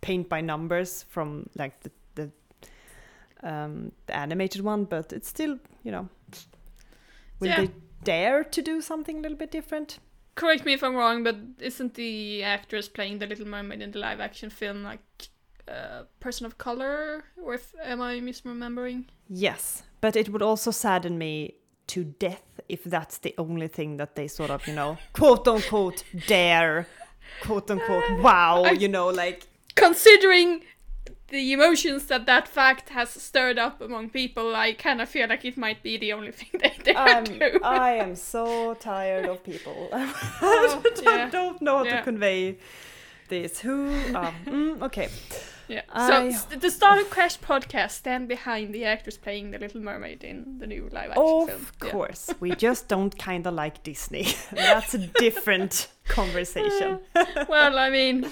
[0.00, 2.30] paint by numbers from like the the,
[3.48, 6.08] um, the animated one, but it's still you know.
[7.40, 7.60] Will Yeah.
[7.62, 7.70] they
[8.04, 9.98] dare to do something a little bit different?
[10.34, 13.98] Correct me if I'm wrong, but isn't the actress playing the Little Mermaid in the
[13.98, 15.00] live action film like
[15.68, 17.24] a person of color?
[17.42, 19.04] Or if am I misremembering?
[19.28, 21.54] Yes, but it would also sadden me
[21.88, 26.02] to death if that's the only thing that they sort of, you know, quote unquote
[26.26, 26.86] dare,
[27.42, 30.62] quote unquote uh, wow, I- you know, like Considering
[31.32, 35.44] the emotions that that fact has stirred up among people, I kind of feel like
[35.44, 37.58] it might be the only thing they dare do.
[37.64, 39.88] I am so tired of people.
[40.44, 41.30] Oh, I yeah.
[41.30, 41.96] don't know how Yeah.
[41.98, 42.58] to convey
[43.28, 43.60] this.
[43.60, 43.88] Who?
[44.14, 45.08] Um, mm, okay.
[45.68, 45.82] Yeah.
[45.90, 50.22] I- So the Star of Crash podcast stand behind the actress playing the Little Mermaid
[50.24, 51.48] in the new live action film.
[51.48, 51.90] Of Yeah.
[51.90, 54.26] course, we just don't kind of like Disney.
[54.52, 56.98] That's a different conversation.
[57.48, 58.30] Well, I mean,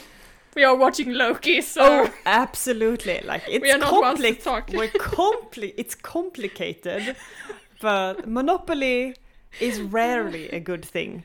[0.55, 3.21] we are watching Loki, so Oh, absolutely!
[3.25, 4.71] Like it's we are not ones to talk.
[4.73, 7.17] We're compli- It's complicated,
[7.81, 9.15] but Monopoly
[9.61, 11.25] is rarely a good thing.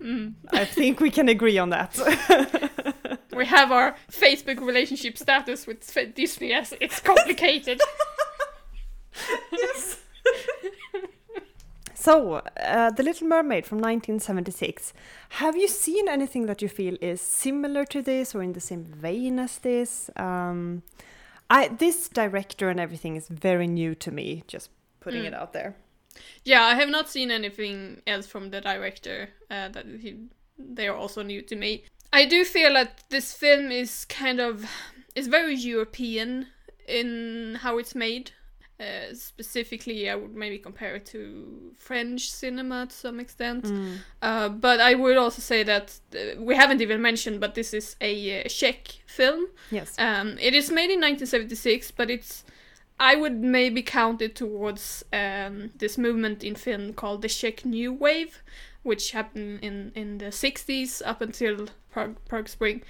[0.00, 0.34] Mm.
[0.52, 1.98] I think we can agree on that.
[3.34, 7.80] we have our Facebook relationship status with Disney as it's complicated.
[12.04, 14.92] So, uh, The Little Mermaid from 1976.
[15.40, 18.84] Have you seen anything that you feel is similar to this or in the same
[18.84, 20.10] vein as this?
[20.16, 20.82] Um,
[21.50, 24.44] I this director and everything is very new to me.
[24.46, 25.28] Just putting Mm.
[25.28, 25.74] it out there.
[26.44, 30.10] yeah, I have not seen anything else from the director uh, that he,
[30.58, 31.84] they are also new to me.
[32.12, 34.64] I do feel that this film is kind of
[35.14, 36.46] is very European
[36.86, 38.30] in how it's made.
[38.80, 43.66] Uh, specifically, I would maybe compare it to French cinema to some extent.
[44.20, 47.94] Uh, but I would also say that uh, we haven't even mentioned, but this is
[48.00, 49.46] a uh, Czech film.
[49.70, 49.94] Yes.
[49.96, 52.44] Um, it is made in 1976, but it's
[52.98, 57.92] I would maybe count it towards um, this movement in film called the Czech New
[57.92, 58.42] Wave,
[58.82, 62.82] which happened in in the 60s up until Prague, Prague Spring.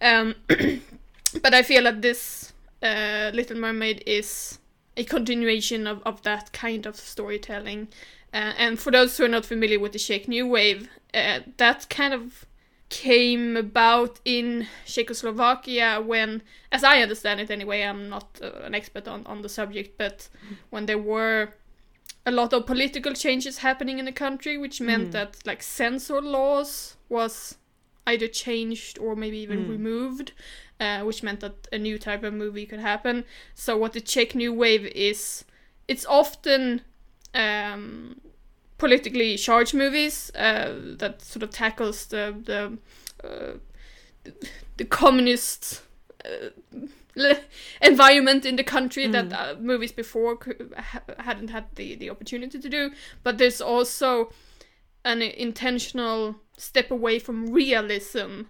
[0.00, 0.34] Um,
[1.42, 4.58] but I feel that this uh, Little Mermaid is
[4.96, 7.88] a continuation of, of that kind of storytelling.
[8.32, 11.88] Uh, and for those who are not familiar with the Czech New Wave, uh, that
[11.88, 12.46] kind of
[12.88, 19.08] came about in Czechoslovakia when, as I understand it anyway, I'm not uh, an expert
[19.08, 20.28] on, on the subject, but
[20.70, 21.48] when there were
[22.24, 25.12] a lot of political changes happening in the country, which meant Mm.
[25.12, 27.56] that like censor laws was
[28.06, 29.70] either changed or maybe even Mm.
[29.70, 30.32] removed,
[30.80, 33.24] uh, which meant that a new type of movie could happen.
[33.54, 35.44] So what the Czech New Wave is,
[35.88, 36.82] it's often
[37.34, 38.20] um,
[38.78, 42.78] politically charged movies uh, that sort of tackles the the
[43.26, 43.58] uh,
[44.76, 45.82] the communist
[46.24, 46.50] uh,
[47.80, 50.38] environment in the country that uh, movies before
[51.18, 52.90] hadn't had the, the opportunity to do.
[53.22, 54.30] But there's also
[55.06, 58.42] an intentional step away from realism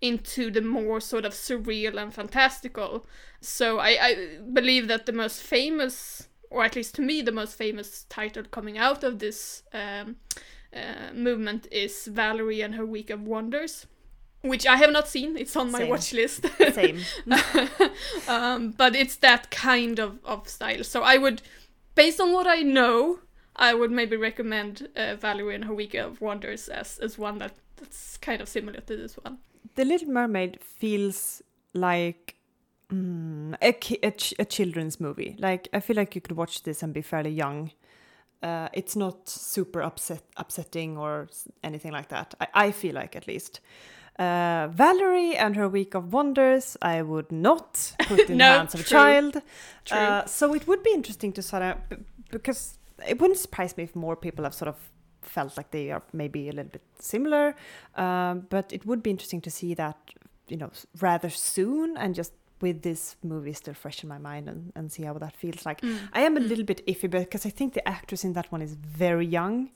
[0.00, 3.06] into the more sort of surreal and fantastical.
[3.40, 7.56] So I, I believe that the most famous, or at least to me, the most
[7.56, 10.16] famous title coming out of this um,
[10.74, 13.86] uh, movement is Valerie and Her Week of Wonders,
[14.40, 15.36] which I have not seen.
[15.36, 15.88] It's on my Same.
[15.90, 16.46] watch list.
[16.72, 17.00] Same.
[18.28, 20.84] um, but it's that kind of, of style.
[20.84, 21.42] So I would,
[21.94, 23.18] based on what I know,
[23.58, 27.54] I would maybe recommend uh, Valerie and Her Week of Wonders as, as one that,
[27.76, 29.38] that's kind of similar to this one.
[29.74, 31.42] The Little Mermaid feels
[31.74, 32.36] like
[32.92, 35.34] mm, a, ki- a, ch- a children's movie.
[35.38, 37.72] Like I feel like you could watch this and be fairly young.
[38.42, 41.28] Uh, it's not super upset, upsetting or
[41.64, 42.34] anything like that.
[42.40, 43.60] I, I feel like at least.
[44.18, 48.74] Uh, Valerie and her Week of Wonders, I would not put in No, the hands
[48.74, 49.42] of a child.
[49.84, 49.98] True.
[49.98, 51.76] Uh, so it would be interesting to sort of
[52.30, 54.76] because it wouldn't surprise me if more people have sort of
[55.22, 57.54] felt like they are maybe a little bit similar.
[57.96, 59.96] Um, but it would be interesting to see that
[60.48, 60.70] you know,
[61.00, 65.04] rather soon, and just with this movie still fresh in my mind and, and see
[65.04, 65.80] how that feels like.
[65.80, 65.98] Mm.
[66.12, 66.48] I am a mm.
[66.48, 69.70] little bit iffy because I think the actress in that one is very young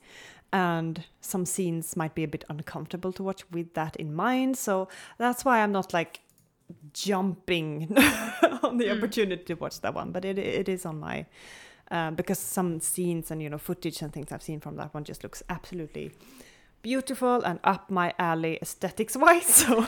[0.51, 4.57] and some scenes might be a bit uncomfortable to watch with that in mind.
[4.57, 6.19] So that's why I'm not like
[6.93, 7.83] jumping
[8.63, 8.97] on the mm.
[8.97, 11.25] opportunity to watch that one, but it it is on my
[11.93, 15.03] uh, because some scenes and you know footage and things I've seen from that one
[15.03, 16.11] just looks absolutely
[16.81, 19.45] beautiful and up my alley aesthetics wise.
[19.65, 19.85] So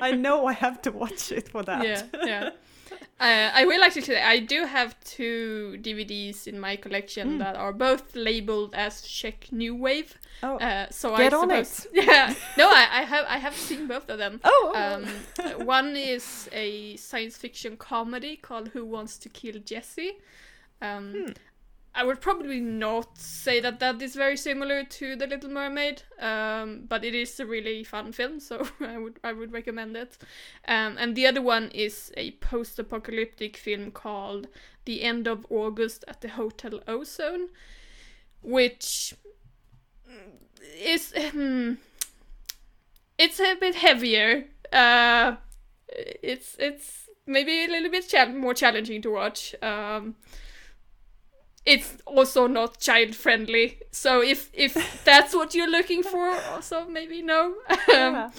[0.00, 1.84] I know I have to watch it for that.
[1.84, 2.50] Yeah, yeah.
[3.20, 7.38] Uh, I will actually say I do have two DVDs in my collection Hmm.
[7.38, 10.16] that are both labeled as Czech New Wave.
[10.42, 12.32] Oh, Uh, so Get I on suppose, Yeah.
[12.56, 14.40] No, I, I have I have seen both of them.
[14.44, 20.12] oh, Um, one is a science fiction comedy called Who Wants to Kill Jesse.
[20.80, 21.32] Um, Hmm.
[21.98, 26.84] I would probably not say that that is very similar to The Little Mermaid, um,
[26.88, 30.16] but it is a really fun film, so I would I would recommend it.
[30.68, 34.46] Um, and the other one is a post-apocalyptic film called
[34.84, 37.48] The End of August at the Hotel Ozone,
[38.42, 39.14] which
[40.80, 41.72] is hmm,
[43.18, 44.44] it's a bit heavier.
[44.72, 45.34] Uh,
[45.88, 49.56] it's it's maybe a little bit chal- more challenging to watch.
[49.60, 50.14] Um,
[51.68, 53.78] it's also not child friendly.
[53.92, 57.54] So if if that's what you're looking for, also maybe no.
[57.70, 58.30] um, yeah.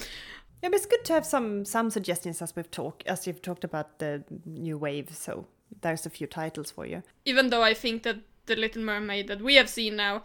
[0.62, 3.64] Yeah, but it's good to have some some suggestions as we've talked as you've talked
[3.64, 5.08] about the new wave.
[5.14, 5.46] So
[5.80, 7.02] there's a few titles for you.
[7.24, 8.16] even though I think that
[8.46, 10.22] the Little Mermaid that we have seen now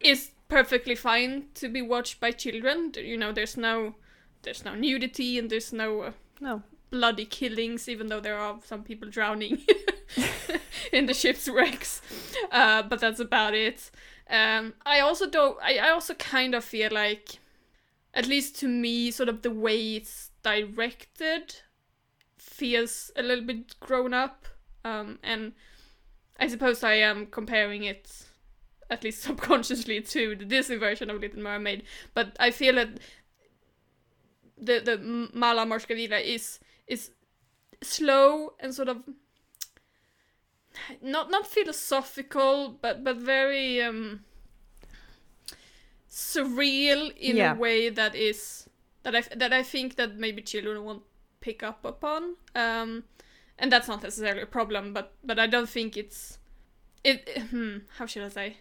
[0.00, 2.92] is perfectly fine to be watched by children.
[2.96, 3.94] You know, there's no
[4.42, 8.82] there's no nudity and there's no uh, No, bloody killings, even though there are some
[8.82, 9.58] people drowning
[10.92, 12.02] in the ship's wrecks.
[12.50, 13.90] Uh, but that's about it.
[14.28, 15.58] Um, I also don't.
[15.62, 17.38] I, I also kind of feel like,
[18.14, 21.54] at least to me, sort of the way it's directed
[22.38, 24.46] feels a little bit grown up.
[24.84, 25.52] Um, and
[26.38, 28.26] I suppose I am comparing it,
[28.88, 31.82] at least subconsciously, to the Disney version of Little Mermaid.
[32.14, 33.00] But I feel that
[34.56, 34.98] the the
[35.34, 37.10] Malá mořská víla is is
[37.82, 38.98] slow and sort of
[41.02, 44.20] not not philosophical but but very um
[46.08, 47.54] surreal in Yeah.
[47.54, 48.68] a way that is
[49.02, 51.02] that I that I think that maybe children won't
[51.40, 52.36] pick up upon.
[52.54, 53.04] Um
[53.58, 56.38] and that's not necessarily a problem but but I don't think it's
[57.04, 58.56] it hmm, how should I say?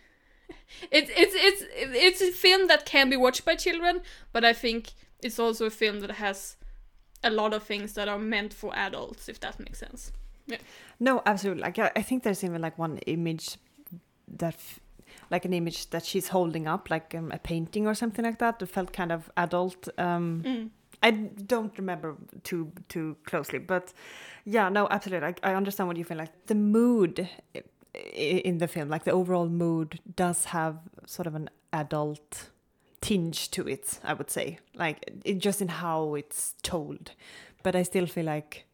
[0.91, 1.63] It's it's it's
[1.95, 4.01] it's a film that can be watched by children
[4.33, 4.91] but I think
[5.21, 6.55] it's also a film that has
[7.23, 10.11] a lot of things that are meant for adults if that makes sense
[10.99, 11.63] no, absolutely.
[11.63, 13.57] Like I, I think there's even like one image
[14.37, 14.79] that, f-
[15.31, 18.59] like an image that she's holding up, like um, a painting or something like that.
[18.59, 19.87] That felt kind of adult.
[19.97, 20.69] Um, Mm.
[21.01, 23.93] I don't remember too too closely, but
[24.43, 25.27] yeah, no, absolutely.
[25.27, 26.31] Like, I understand what you feel like.
[26.47, 27.63] The mood i-
[27.95, 30.75] i- in the film, like the overall mood, does have
[31.05, 32.49] sort of an adult
[32.99, 33.99] tinge to it.
[34.03, 37.11] I would say, like it, just in how it's told.
[37.63, 38.65] But I still feel like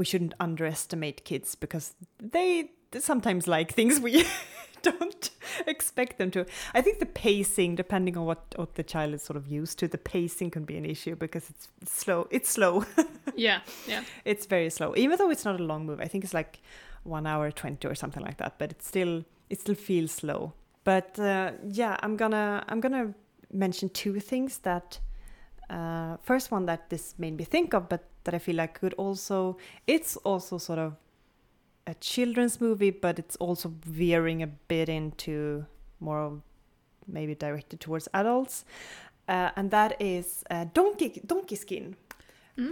[0.00, 4.24] we shouldn't underestimate kids because they sometimes like things we
[4.82, 5.30] don't
[5.66, 6.46] expect them to.
[6.72, 9.88] I think the pacing, depending on what, what the child is sort of used to,
[9.88, 12.26] the pacing can be an issue because it's slow.
[12.30, 12.86] It's slow.
[13.36, 16.02] yeah yeah it's very slow, even though it's not a long movie.
[16.02, 16.60] I think it's like
[17.02, 18.58] one hour twenty or something like that.
[18.58, 20.54] But it still it still feels slow.
[20.82, 23.12] But uh, yeah, I'm gonna I'm gonna
[23.52, 24.98] mention two things that.
[25.68, 28.94] Uh, first one that this made me think of, but that I feel like could
[28.94, 29.56] also
[29.86, 30.96] it's also sort of
[31.86, 35.66] a children's movie, but it's also veering a bit into
[35.98, 36.42] more of
[37.06, 38.64] maybe directed towards adults,
[39.28, 41.96] uh, and that is uh, Donkey Donkey Skin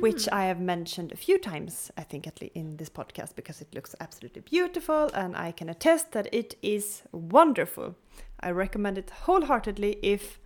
[0.00, 3.60] which I have mentioned a few times, I think, at least in this podcast, because
[3.60, 7.96] it looks absolutely beautiful, and I can attest that it is wonderful.
[8.40, 10.38] I recommend it wholeheartedly if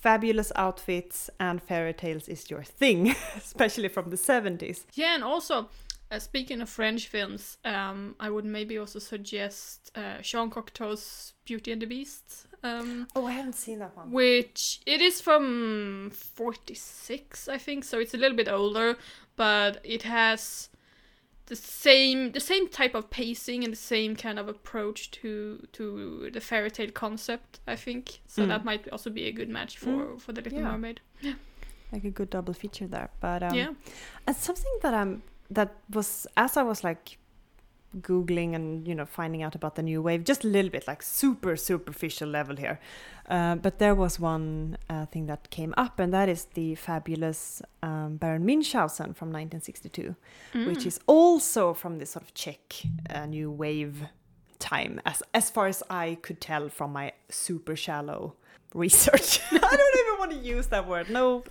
[0.00, 4.84] fabulous outfits and fairy tales is your thing, especially from the 70s.
[4.94, 5.68] yeah and also
[6.10, 11.72] uh, speaking of French films um I would maybe also suggest uh, Jean Cocteau's Beauty
[11.72, 14.10] and the Beast um Oh, I haven't seen that one.
[14.10, 18.96] which it is from 46 i think so it's a little bit older
[19.36, 20.68] but it has
[21.48, 26.30] the same the same type of pacing and the same kind of approach to to
[26.32, 28.48] the fairy tale concept i think so Mm.
[28.48, 30.72] that might also be a good match for for the little Yeah.
[30.72, 31.00] mermaid
[31.92, 33.08] Like a good double feature there.
[33.20, 33.72] But um, yeah
[34.26, 37.16] And something that I'm that was as I was like
[38.00, 40.24] googling and you know finding out about the new wave.
[40.24, 42.78] Just a little bit like super superficial level here.
[43.28, 47.60] Uh, but there was one uh, thing that came up and that is the fabulous
[47.82, 50.16] um, baron munchausen from 1962
[50.66, 54.06] which is also from this sort of czech uh, new wave
[54.58, 58.34] time as as far as i could tell from my super shallow
[58.74, 59.40] research.
[59.50, 61.10] I don't even want to use that word.
[61.10, 61.44] No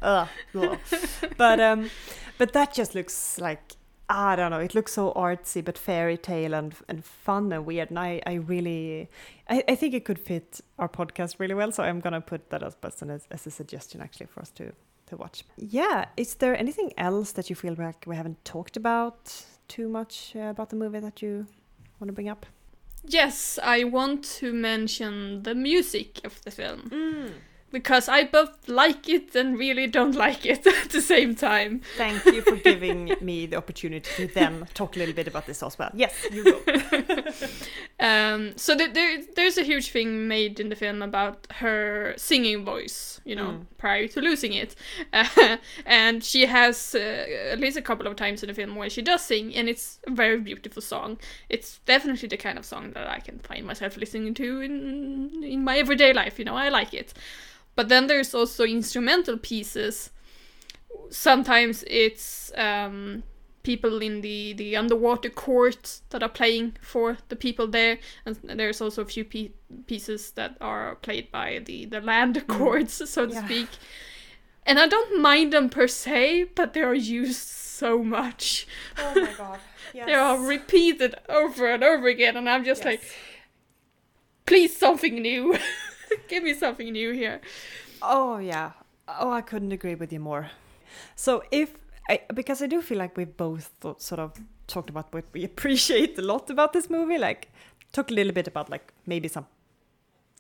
[1.38, 1.90] but um
[2.38, 3.62] but that just looks like
[4.10, 4.60] I don't know.
[4.60, 7.90] It looks so artsy, but fairy tale and and fun and weird.
[7.90, 9.10] And I, I really,
[9.50, 11.72] I, I think it could fit our podcast really well.
[11.72, 14.72] So I'm gonna put that as as, as a suggestion actually for us to
[15.08, 15.44] to watch.
[15.58, 16.06] Yeah.
[16.16, 20.40] Is there anything else that you feel like we haven't talked about too much uh,
[20.40, 21.48] about the movie that you
[22.00, 22.46] want to bring up?
[23.04, 27.34] Yes, I want to mention the music of the film.
[27.72, 31.82] Because I both like it and really don't like it at the same time.
[31.98, 35.62] Thank you for giving me the opportunity to then talk a little bit about this
[35.62, 35.92] as well.
[35.94, 36.62] Yes, you go.
[38.00, 42.64] Um, so th- there, there's a huge thing made in the film about her singing
[42.64, 44.76] voice, you know, prior to losing it.
[45.12, 48.90] Uh, and she has uh, at least a couple of times in the film where
[48.90, 51.18] she does sing, and it's a very beautiful song.
[51.50, 55.64] It's definitely the kind of song that I can find myself listening to in in
[55.64, 56.38] my everyday life.
[56.38, 57.14] You know, I like it.
[57.78, 60.10] But then there's also instrumental pieces.
[61.10, 63.24] Sometimes it's um,
[63.64, 68.82] people in the the underwater court that are playing for the people there, and there's
[68.82, 69.52] also a few pe-
[69.86, 73.46] pieces that are played by the the land courts, so to Yeah.
[73.46, 73.70] speak.
[74.66, 78.68] And I don't mind them per se, but they are used so much.
[78.98, 79.60] oh my god.
[79.94, 80.06] Yes.
[80.08, 83.02] They are repeated over and over again, and I'm just like,
[84.46, 85.56] please, something new.
[86.28, 87.42] Give me something new here.
[88.02, 88.72] Oh yeah.
[89.08, 90.50] Oh, I couldn't agree with you more.
[91.16, 91.74] So if
[92.10, 94.34] I, because I do feel like we've both thought, sort of
[94.68, 97.50] talked about what we appreciate a lot about this movie, like
[97.92, 99.46] talk a little bit about like maybe some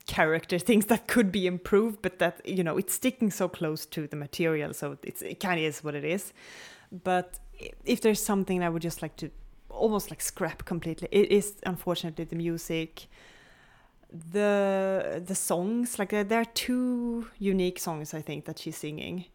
[0.05, 4.07] character things that could be improved, but that you know it's sticking so close to
[4.07, 6.33] the material, so it's it kind of is what it is.
[7.03, 7.39] But
[7.85, 9.29] if there's something I would just like to
[9.69, 13.07] almost like scrap completely, it is unfortunately the music
[14.11, 19.25] the the songs like there, there are two unique songs i think that she's singing.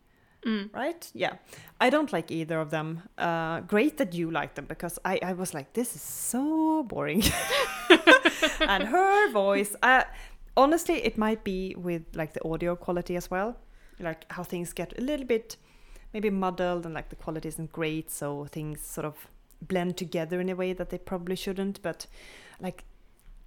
[0.74, 1.08] Right?
[1.14, 1.34] Yeah.
[1.80, 3.02] I don't like either of them.
[3.16, 7.22] Uh great that you like them because i i was like this is so boring.
[8.60, 10.02] And her voice uh
[10.56, 13.56] honestly it might be with like the audio quality as well.
[14.00, 15.56] Like how things get a little bit
[16.12, 19.28] maybe muddled and like the quality isn't great so things sort of
[19.60, 21.80] blend together in a way that they probably shouldn't.
[21.82, 22.06] But
[22.60, 22.84] like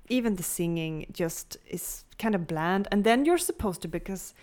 [0.10, 2.88] even the singing just is kind of bland.
[2.92, 4.34] And then you're supposed to because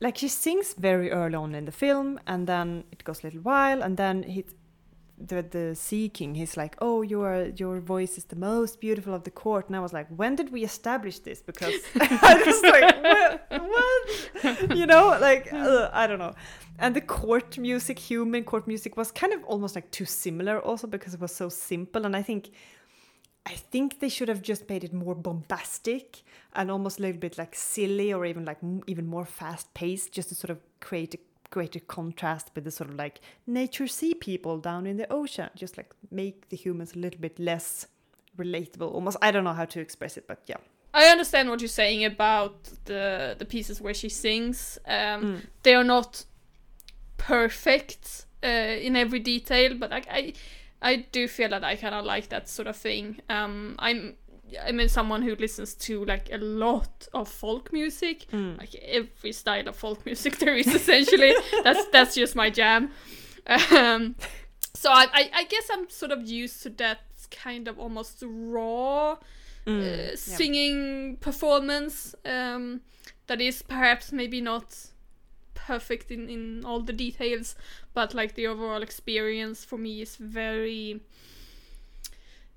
[0.00, 3.40] like she sings very early on in the film and then it goes a little
[3.40, 4.44] while and then he
[5.18, 9.24] the the sea king he's like oh your your voice is the most beautiful of
[9.24, 9.66] the court.
[9.68, 11.40] And i was like when did we establish this?
[11.40, 14.76] Because i was like what, what?
[14.76, 16.34] you know like ugh, uh, i don't know.
[16.78, 20.86] And the court music human court music was kind of almost like too similar also
[20.86, 22.04] because it was so simple.
[22.04, 22.50] And i think
[23.46, 26.22] I think they should have just made it more bombastic
[26.54, 30.12] and almost a little bit like silly or even like m- even more fast paced
[30.12, 31.18] just to sort of create a
[31.50, 35.76] greater contrast with the sort of like nature sea people down in the ocean just
[35.76, 37.86] like make the humans a little bit less
[38.36, 40.56] relatable almost I don't know how to express it but yeah
[40.92, 42.54] I understand what you're saying about
[42.86, 44.78] the the pieces where she sings.
[44.86, 45.40] Um, Mm.
[45.62, 46.24] They are not
[47.18, 48.48] perfect uh,
[48.86, 50.32] in every detail, but like I
[50.82, 53.20] I do feel that I kind of like that sort of thing.
[53.28, 54.14] Um, I'm
[54.64, 59.68] I mean someone who listens to like a lot of folk music, like every style
[59.68, 61.34] of folk music there is essentially.
[61.64, 62.90] that's that's just my jam.
[63.46, 64.16] Um,
[64.74, 67.00] so I, I I guess I'm sort of used to that
[67.30, 69.16] kind of almost raw
[69.66, 72.82] uh, singing performance um,
[73.26, 74.76] that is perhaps maybe not
[75.66, 77.56] perfect in, in all the details,
[77.94, 81.00] but like the overall experience for me is very.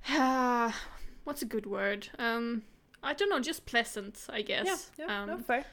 [0.10, 0.72] Uh,
[1.24, 2.10] what's a good word?
[2.18, 2.64] Um,
[3.04, 4.92] I don't know, just pleasant, I guess.
[4.98, 5.66] Yeah, um, fair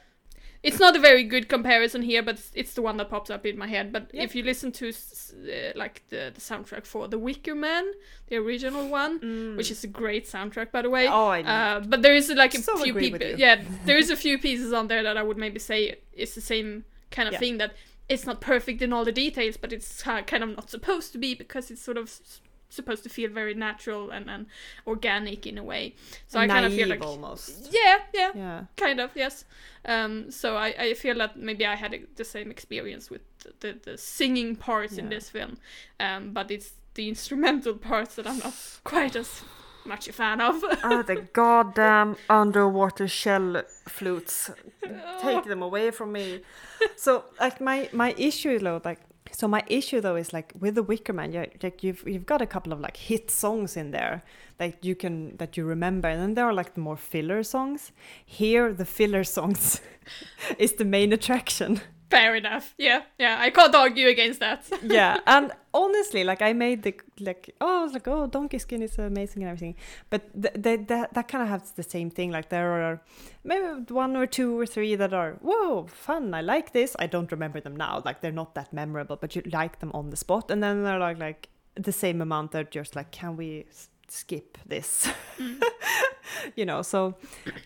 [0.63, 3.57] it's not a very good comparison here, but it's- the one that pops up in
[3.57, 3.91] my head.
[3.91, 7.85] But if you listen to uh, like the, the soundtrack for The Wicker Man,
[8.27, 11.05] the original one, which is a great soundtrack by the way.
[11.05, 11.11] Mm.
[11.11, 11.49] Oh, I know.
[11.49, 13.21] uh, but there is like a So few people.
[13.21, 16.41] Yeah, there is a few pieces on there that I would maybe say is the
[16.41, 17.39] same kind of Yeah.
[17.39, 17.73] thing that
[18.09, 21.17] it's not perfect in all the details, but it's uh, kind of not supposed to
[21.17, 24.45] be because it's sort of s- supposed to feel very natural and, and
[24.85, 25.95] organic in a way.
[26.27, 27.69] So I kind of feel like almost.
[27.71, 28.63] Yeah, yeah, yeah.
[28.75, 29.45] Kind of yes.
[29.85, 33.21] Um so i i feel that maybe i had a, the same experience with
[33.61, 35.57] the the singing parts in this film
[35.99, 38.53] um but it's the instrumental parts that I'm not
[38.83, 39.43] quite as
[39.87, 40.63] much a fan of.
[40.63, 44.51] oh, ah, the goddamn underwater shell flutes.
[45.21, 46.41] Take them away from me.
[46.95, 48.99] So, like, my, my issue, though, like,
[49.31, 52.41] so my issue though is like with the Wicker Man, you, like you've you've got
[52.41, 54.23] a couple of like hit songs in there
[54.57, 57.91] that you can that you remember, and then there are like the more filler songs.
[58.25, 59.81] Here, the filler songs
[60.57, 61.81] is the main attraction.
[62.09, 62.73] Fair enough.
[62.77, 63.37] Yeah, yeah.
[63.39, 64.65] I can't argue against that.
[64.83, 68.81] yeah, and honestly, like I made the like oh I was like oh Donkey Skin
[68.81, 69.75] is amazing and everything,
[70.09, 72.31] but th- th- that that kind of has the same thing.
[72.31, 73.01] Like there are
[73.43, 76.33] maybe one or two or three that are whoa fun.
[76.33, 76.95] I like this.
[76.97, 78.01] I don't remember them now.
[78.05, 80.99] Like they're not that memorable, but you like them on the spot, and then they're
[80.99, 82.51] like like the same amount.
[82.51, 83.65] They're just like can we
[84.11, 85.09] skip this?
[85.37, 85.61] Mm.
[86.55, 87.15] you know so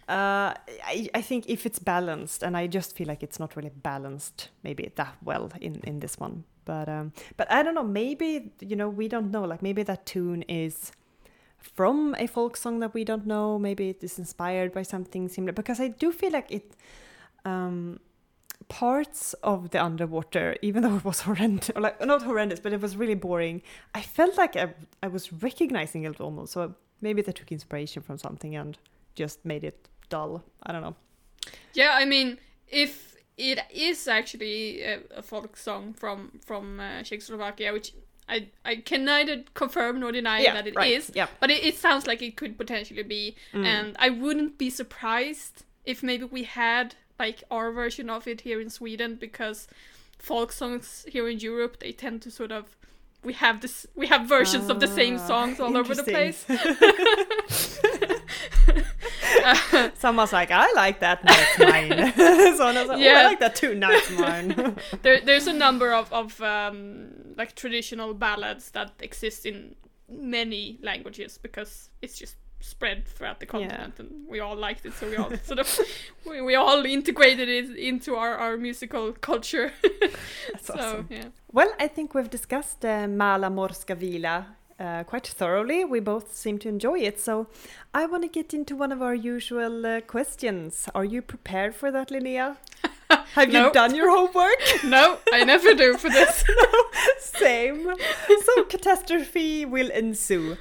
[0.10, 0.54] uh,
[0.86, 4.50] I, I think if it's balanced and i just feel like it's not really balanced
[4.64, 8.76] maybe that well in in this one but um but i don't know maybe you
[8.76, 10.92] know we don't know like maybe that tune is
[11.58, 15.54] from a folk song that we don't know maybe it is inspired by something similar
[15.54, 16.76] because i do feel like it
[17.46, 18.00] um
[18.72, 22.96] parts of the underwater, even though it was horrendous, like not horrendous, but it was
[22.96, 23.62] really boring.
[23.94, 26.54] I felt like I, I was recognizing it almost.
[26.54, 28.78] So maybe they took inspiration from something and
[29.14, 30.44] just made it dull.
[30.64, 30.96] I don't know.
[31.74, 37.74] Yeah, I mean, if it is actually a, a folk song from from uh, Czechoslovakia,
[37.74, 37.94] which
[38.30, 40.94] I I can neither confirm nor deny yeah, that it right.
[40.94, 41.12] is.
[41.14, 41.28] Yeah.
[41.42, 43.66] But it, it, sounds like it could potentially be, mm.
[43.66, 48.60] and I wouldn't be surprised if maybe we had like our version of it here
[48.60, 49.68] in Sweden because
[50.18, 52.76] folk songs here in Europe they tend to sort of
[53.24, 56.04] we have this we have versions uh, of the same ah, songs all over the
[56.04, 56.46] place.
[60.06, 62.14] Someone's like, I like that, it's mine.
[62.58, 63.14] Someone's like, yeah.
[63.14, 64.76] oh, I like that too, it's mine.
[65.04, 69.76] there, there's a number of, of um, like traditional ballads that exist in
[70.10, 74.06] many languages because it's just spread throughout the continent yeah.
[74.06, 75.80] and we all liked it so we all sort of
[76.26, 79.72] we, we all integrated it into our, our musical culture.
[80.52, 81.08] That's so awesome.
[81.10, 81.26] yeah.
[81.52, 84.46] Well i think we've discussed uh, Malá mořská víla
[84.82, 85.86] uh, quite thoroughly.
[85.86, 87.20] We both seem to enjoy it.
[87.20, 87.48] So
[87.94, 90.90] i want to get into one of our usual uh, questions.
[90.96, 92.56] Are you prepared for that linnea
[93.34, 94.60] Have you done your homework?
[94.84, 96.44] no, I never do for this.
[96.50, 96.84] no,
[97.20, 97.94] same.
[98.46, 100.58] So catastrophe will ensue.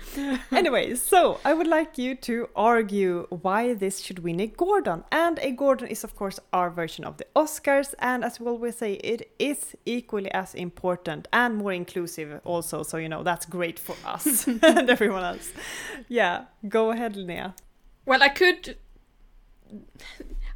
[0.52, 5.04] Anyway, so I would like you to argue why this should win a Gordon.
[5.10, 7.94] And a Gordon is, of course, our version of the Oscars.
[7.98, 12.82] And as we always say, it is equally as important and more inclusive, also.
[12.82, 15.50] So, you know, that's great for us and everyone else.
[16.08, 17.54] Yeah, go ahead, Linnea.
[18.06, 18.76] Well, I could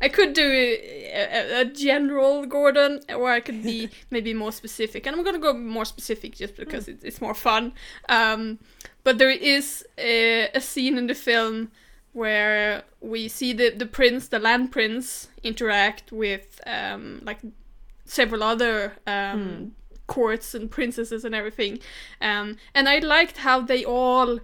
[0.04, 5.06] I could do a, a, general Gordon, or I could be maybe more specific.
[5.06, 7.02] And I'm gonna go more specific just because mm.
[7.02, 7.72] it's more fun.
[8.10, 8.58] Um,
[9.02, 11.70] but there is a, a, scene in the film
[12.12, 17.38] where we see the, the prince, the land prince, interact with um, like
[18.04, 19.70] several other um, mm.
[20.06, 21.78] courts and princesses and everything.
[22.20, 24.40] Um, and I liked how they all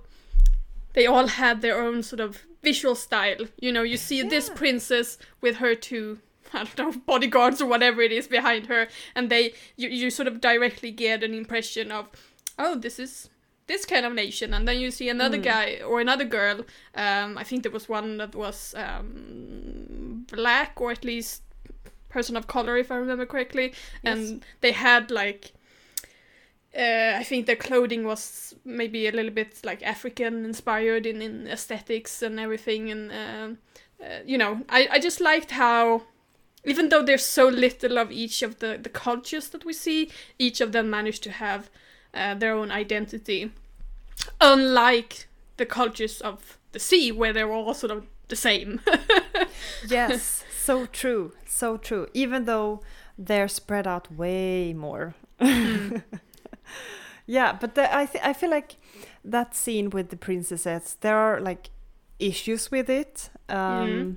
[0.94, 3.46] they all had their own sort of visual style.
[3.60, 4.28] You know, you see yeah.
[4.28, 6.18] this princess with her two
[6.52, 10.28] I don't know bodyguards or whatever it is behind her, and they you you sort
[10.28, 12.08] of directly get an impression of
[12.58, 13.30] oh this is
[13.66, 15.44] this kind of nation, and then you see another mm.
[15.44, 16.64] guy or another girl.
[16.94, 21.42] Um, I think there was one that was um, black or at least
[22.08, 24.18] person of color if I remember correctly, yes.
[24.18, 25.52] and they had like
[26.76, 31.48] uh, I think their clothing was maybe a little bit like African inspired in, in
[31.48, 32.90] aesthetics and everything.
[32.90, 36.02] And, uh, uh, you know, I, I just liked how,
[36.64, 40.60] even though there's so little of each of the, the cultures that we see, each
[40.60, 41.70] of them managed to have
[42.14, 43.50] uh, their own identity.
[44.40, 48.80] Unlike the cultures of the sea, where they're all sort of the same.
[49.88, 52.06] yes, so true, so true.
[52.14, 52.80] Even though
[53.18, 55.14] they're spread out way more.
[55.40, 56.04] Mm.
[57.30, 58.76] yeah, but the, I th- I feel like
[59.24, 61.70] that scene with the princesses, there are like
[62.18, 63.30] issues with it.
[63.48, 64.16] Um, mm.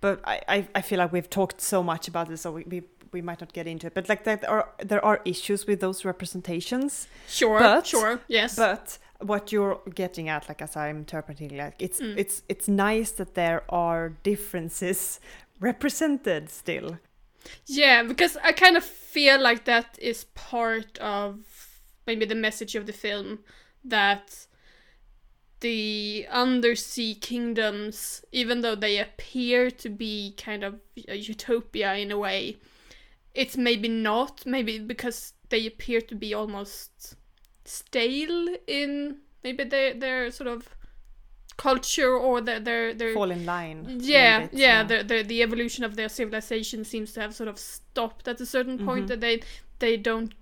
[0.00, 2.82] But I, I, I feel like we've talked so much about this, so we, we
[3.12, 3.94] we might not get into it.
[3.94, 7.08] But like there are there are issues with those representations.
[7.28, 8.56] Sure, but, sure, yes.
[8.56, 12.14] But what you're getting at, like as I'm interpreting, like it's mm.
[12.16, 15.20] it's it's nice that there are differences
[15.60, 16.98] represented still.
[17.66, 21.57] Yeah, because I kind of feel like that is part of
[22.08, 23.38] maybe the message of the film
[23.84, 24.46] that
[25.60, 32.18] the undersea kingdoms, even though they appear to be kind of a utopia in a
[32.18, 32.56] way,
[33.34, 37.16] it's maybe not, maybe because they appear to be almost
[37.64, 40.68] stale in maybe their their sort of
[41.56, 43.98] culture or their their their Fall in line.
[44.00, 47.58] yeah, bit, yeah, The, the the evolution of their civilization seems to have sort of
[47.58, 49.08] stopped at a certain point Mhm.
[49.08, 49.42] that they
[49.80, 50.32] they don't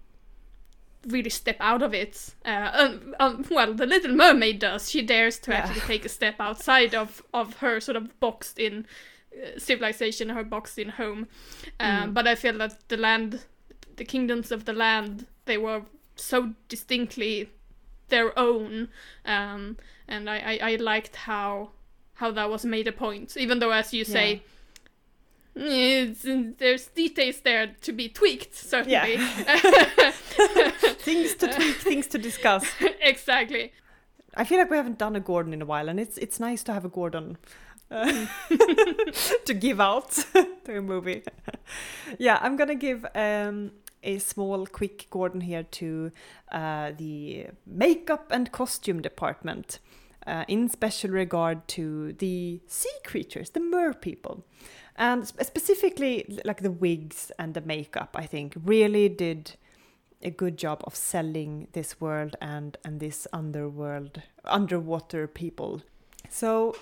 [1.06, 2.34] really step out of it.
[2.44, 4.90] Uh, um, um, well, the Little Mermaid does.
[4.90, 5.58] She dares to Yeah.
[5.58, 8.86] actually take a step outside of of her sort of boxed in
[9.34, 11.26] uh, civilization, her boxed in home.
[11.80, 12.14] Um, Mm.
[12.14, 13.44] But I feel that the land,
[13.96, 15.82] the kingdoms of the land, they were
[16.16, 17.48] so distinctly
[18.08, 18.88] their own,
[19.24, 19.76] um,
[20.08, 21.70] and I, I, I liked how
[22.14, 24.42] how that was made a point, even though, as you say, it's,
[25.56, 29.16] there's details there to be tweaked, certainly.
[30.98, 32.66] things to tweak, things to discuss.
[33.00, 33.72] exactly.
[34.36, 36.62] I feel like we haven't done a Gordon in a while, and it's it's nice
[36.64, 37.38] to have a Gordon
[37.90, 38.26] uh,
[39.46, 40.10] to give out
[40.64, 41.22] to a movie.
[42.18, 46.12] yeah, I'm gonna give um, a small, quick Gordon here to
[46.52, 49.78] uh, the makeup and costume department.
[50.26, 54.44] Uh, in special regard to the sea creatures, the mer people,
[54.96, 59.56] and specifically like the wigs and the makeup, I think really did
[60.22, 65.82] a good job of selling this world and and this underworld underwater people
[66.30, 66.74] so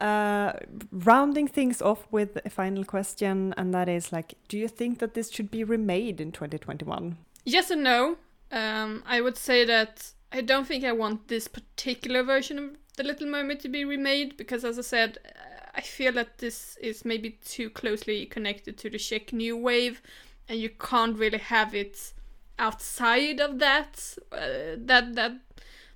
[0.00, 0.52] uh
[0.92, 5.14] rounding things off with a final question and that is like do you think that
[5.14, 8.16] this should be remade in 2021 Yes and no.
[8.50, 13.04] Um, I would say that I don't think I want this particular version of The
[13.04, 15.18] Little Mermaid to be remade because, as I said,
[15.74, 20.00] I feel that this is maybe too closely connected to the Czech New Wave,
[20.48, 22.12] and you can't really have it
[22.58, 25.32] outside of that uh, that that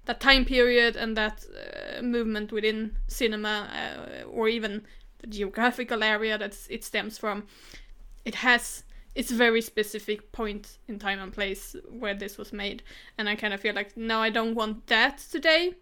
[0.06, 4.84] that time period and that uh, movement within cinema uh, or even
[5.18, 7.46] the geographical area that it stems from.
[8.24, 12.82] It has it's very specific point in time and place where this was made
[13.16, 15.72] and i kind of feel like no i don't want that today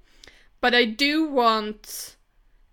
[0.62, 2.16] but i do want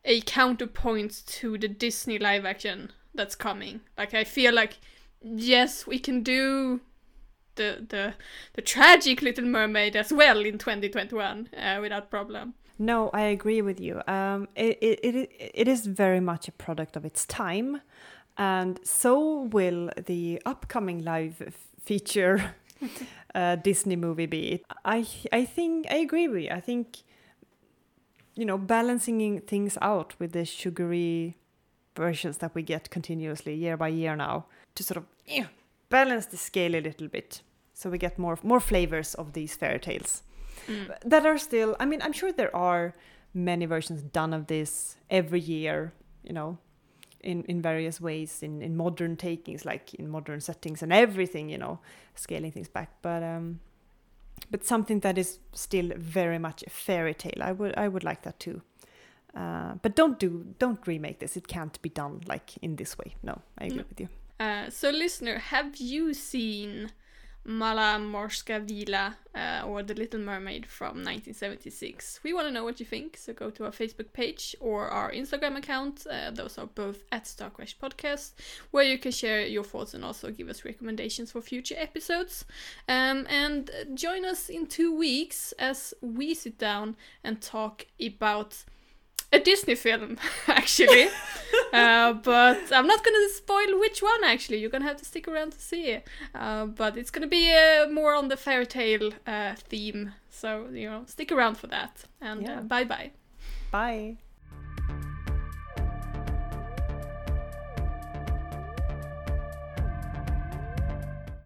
[0.06, 4.78] a counterpoint to the disney live action that's coming like i feel like
[5.22, 6.82] yes we can do
[7.56, 8.14] the the
[8.54, 13.80] the tragic little mermaid as well in 2021 uh, without problem no i agree with
[13.80, 17.80] you um it, it, it, it is very much a product of its time
[18.38, 22.56] and so will the upcoming live feature
[23.36, 24.64] uh, Disney movie be.
[24.86, 26.50] I I think I agree with you.
[26.50, 27.04] I think
[28.36, 31.36] you know balancing things out with the sugary
[31.96, 35.46] versions that we get continuously year by year now to sort of eh,
[35.90, 37.42] balance the scale a little bit,
[37.74, 40.24] so we get more more flavors of these fairy tales
[41.06, 41.76] that are still.
[41.80, 42.94] I mean, I'm sure there are
[43.34, 45.94] many versions done of this every year.
[46.24, 46.58] You know,
[47.24, 51.58] in, in various ways in, in modern takings like in modern settings and everything you
[51.58, 51.80] know
[52.16, 53.60] scaling things back but um
[54.52, 57.42] but something that is still very much a fairy tale.
[57.42, 58.62] I would i would like that too.
[59.36, 61.38] Uh, but don't do don't remake this.
[61.38, 63.16] It can't be done like in this way.
[63.24, 63.86] No i agree No.
[63.90, 64.10] with you.
[64.40, 66.92] Uh, so, listener, have you seen
[67.46, 72.20] Malá mořská víla uh, or The Little Mermaid from 1976?
[72.24, 75.12] We want to know what you think, so go to our Facebook page or our
[75.12, 76.08] Instagram account.
[76.08, 78.32] Uh, those are both at Starcrash Podcast,
[78.72, 82.46] where you can share your thoughts and also give us recommendations for future episodes.
[82.88, 88.64] Um, and join us in two weeks as we sit down and talk about
[89.34, 90.18] a Disney film,
[90.48, 91.08] actually.
[91.74, 94.24] uh, but I'm not gonna spoil which one.
[94.24, 96.08] Actually, you're gonna have to stick around to see it.
[96.36, 100.90] Uh, but it's gonna be uh, more on the fairy tale uh, theme, so you
[100.90, 102.06] know, stick around for that.
[102.22, 102.60] And Yeah.
[102.60, 103.12] uh, bye bye.
[103.72, 104.18] bye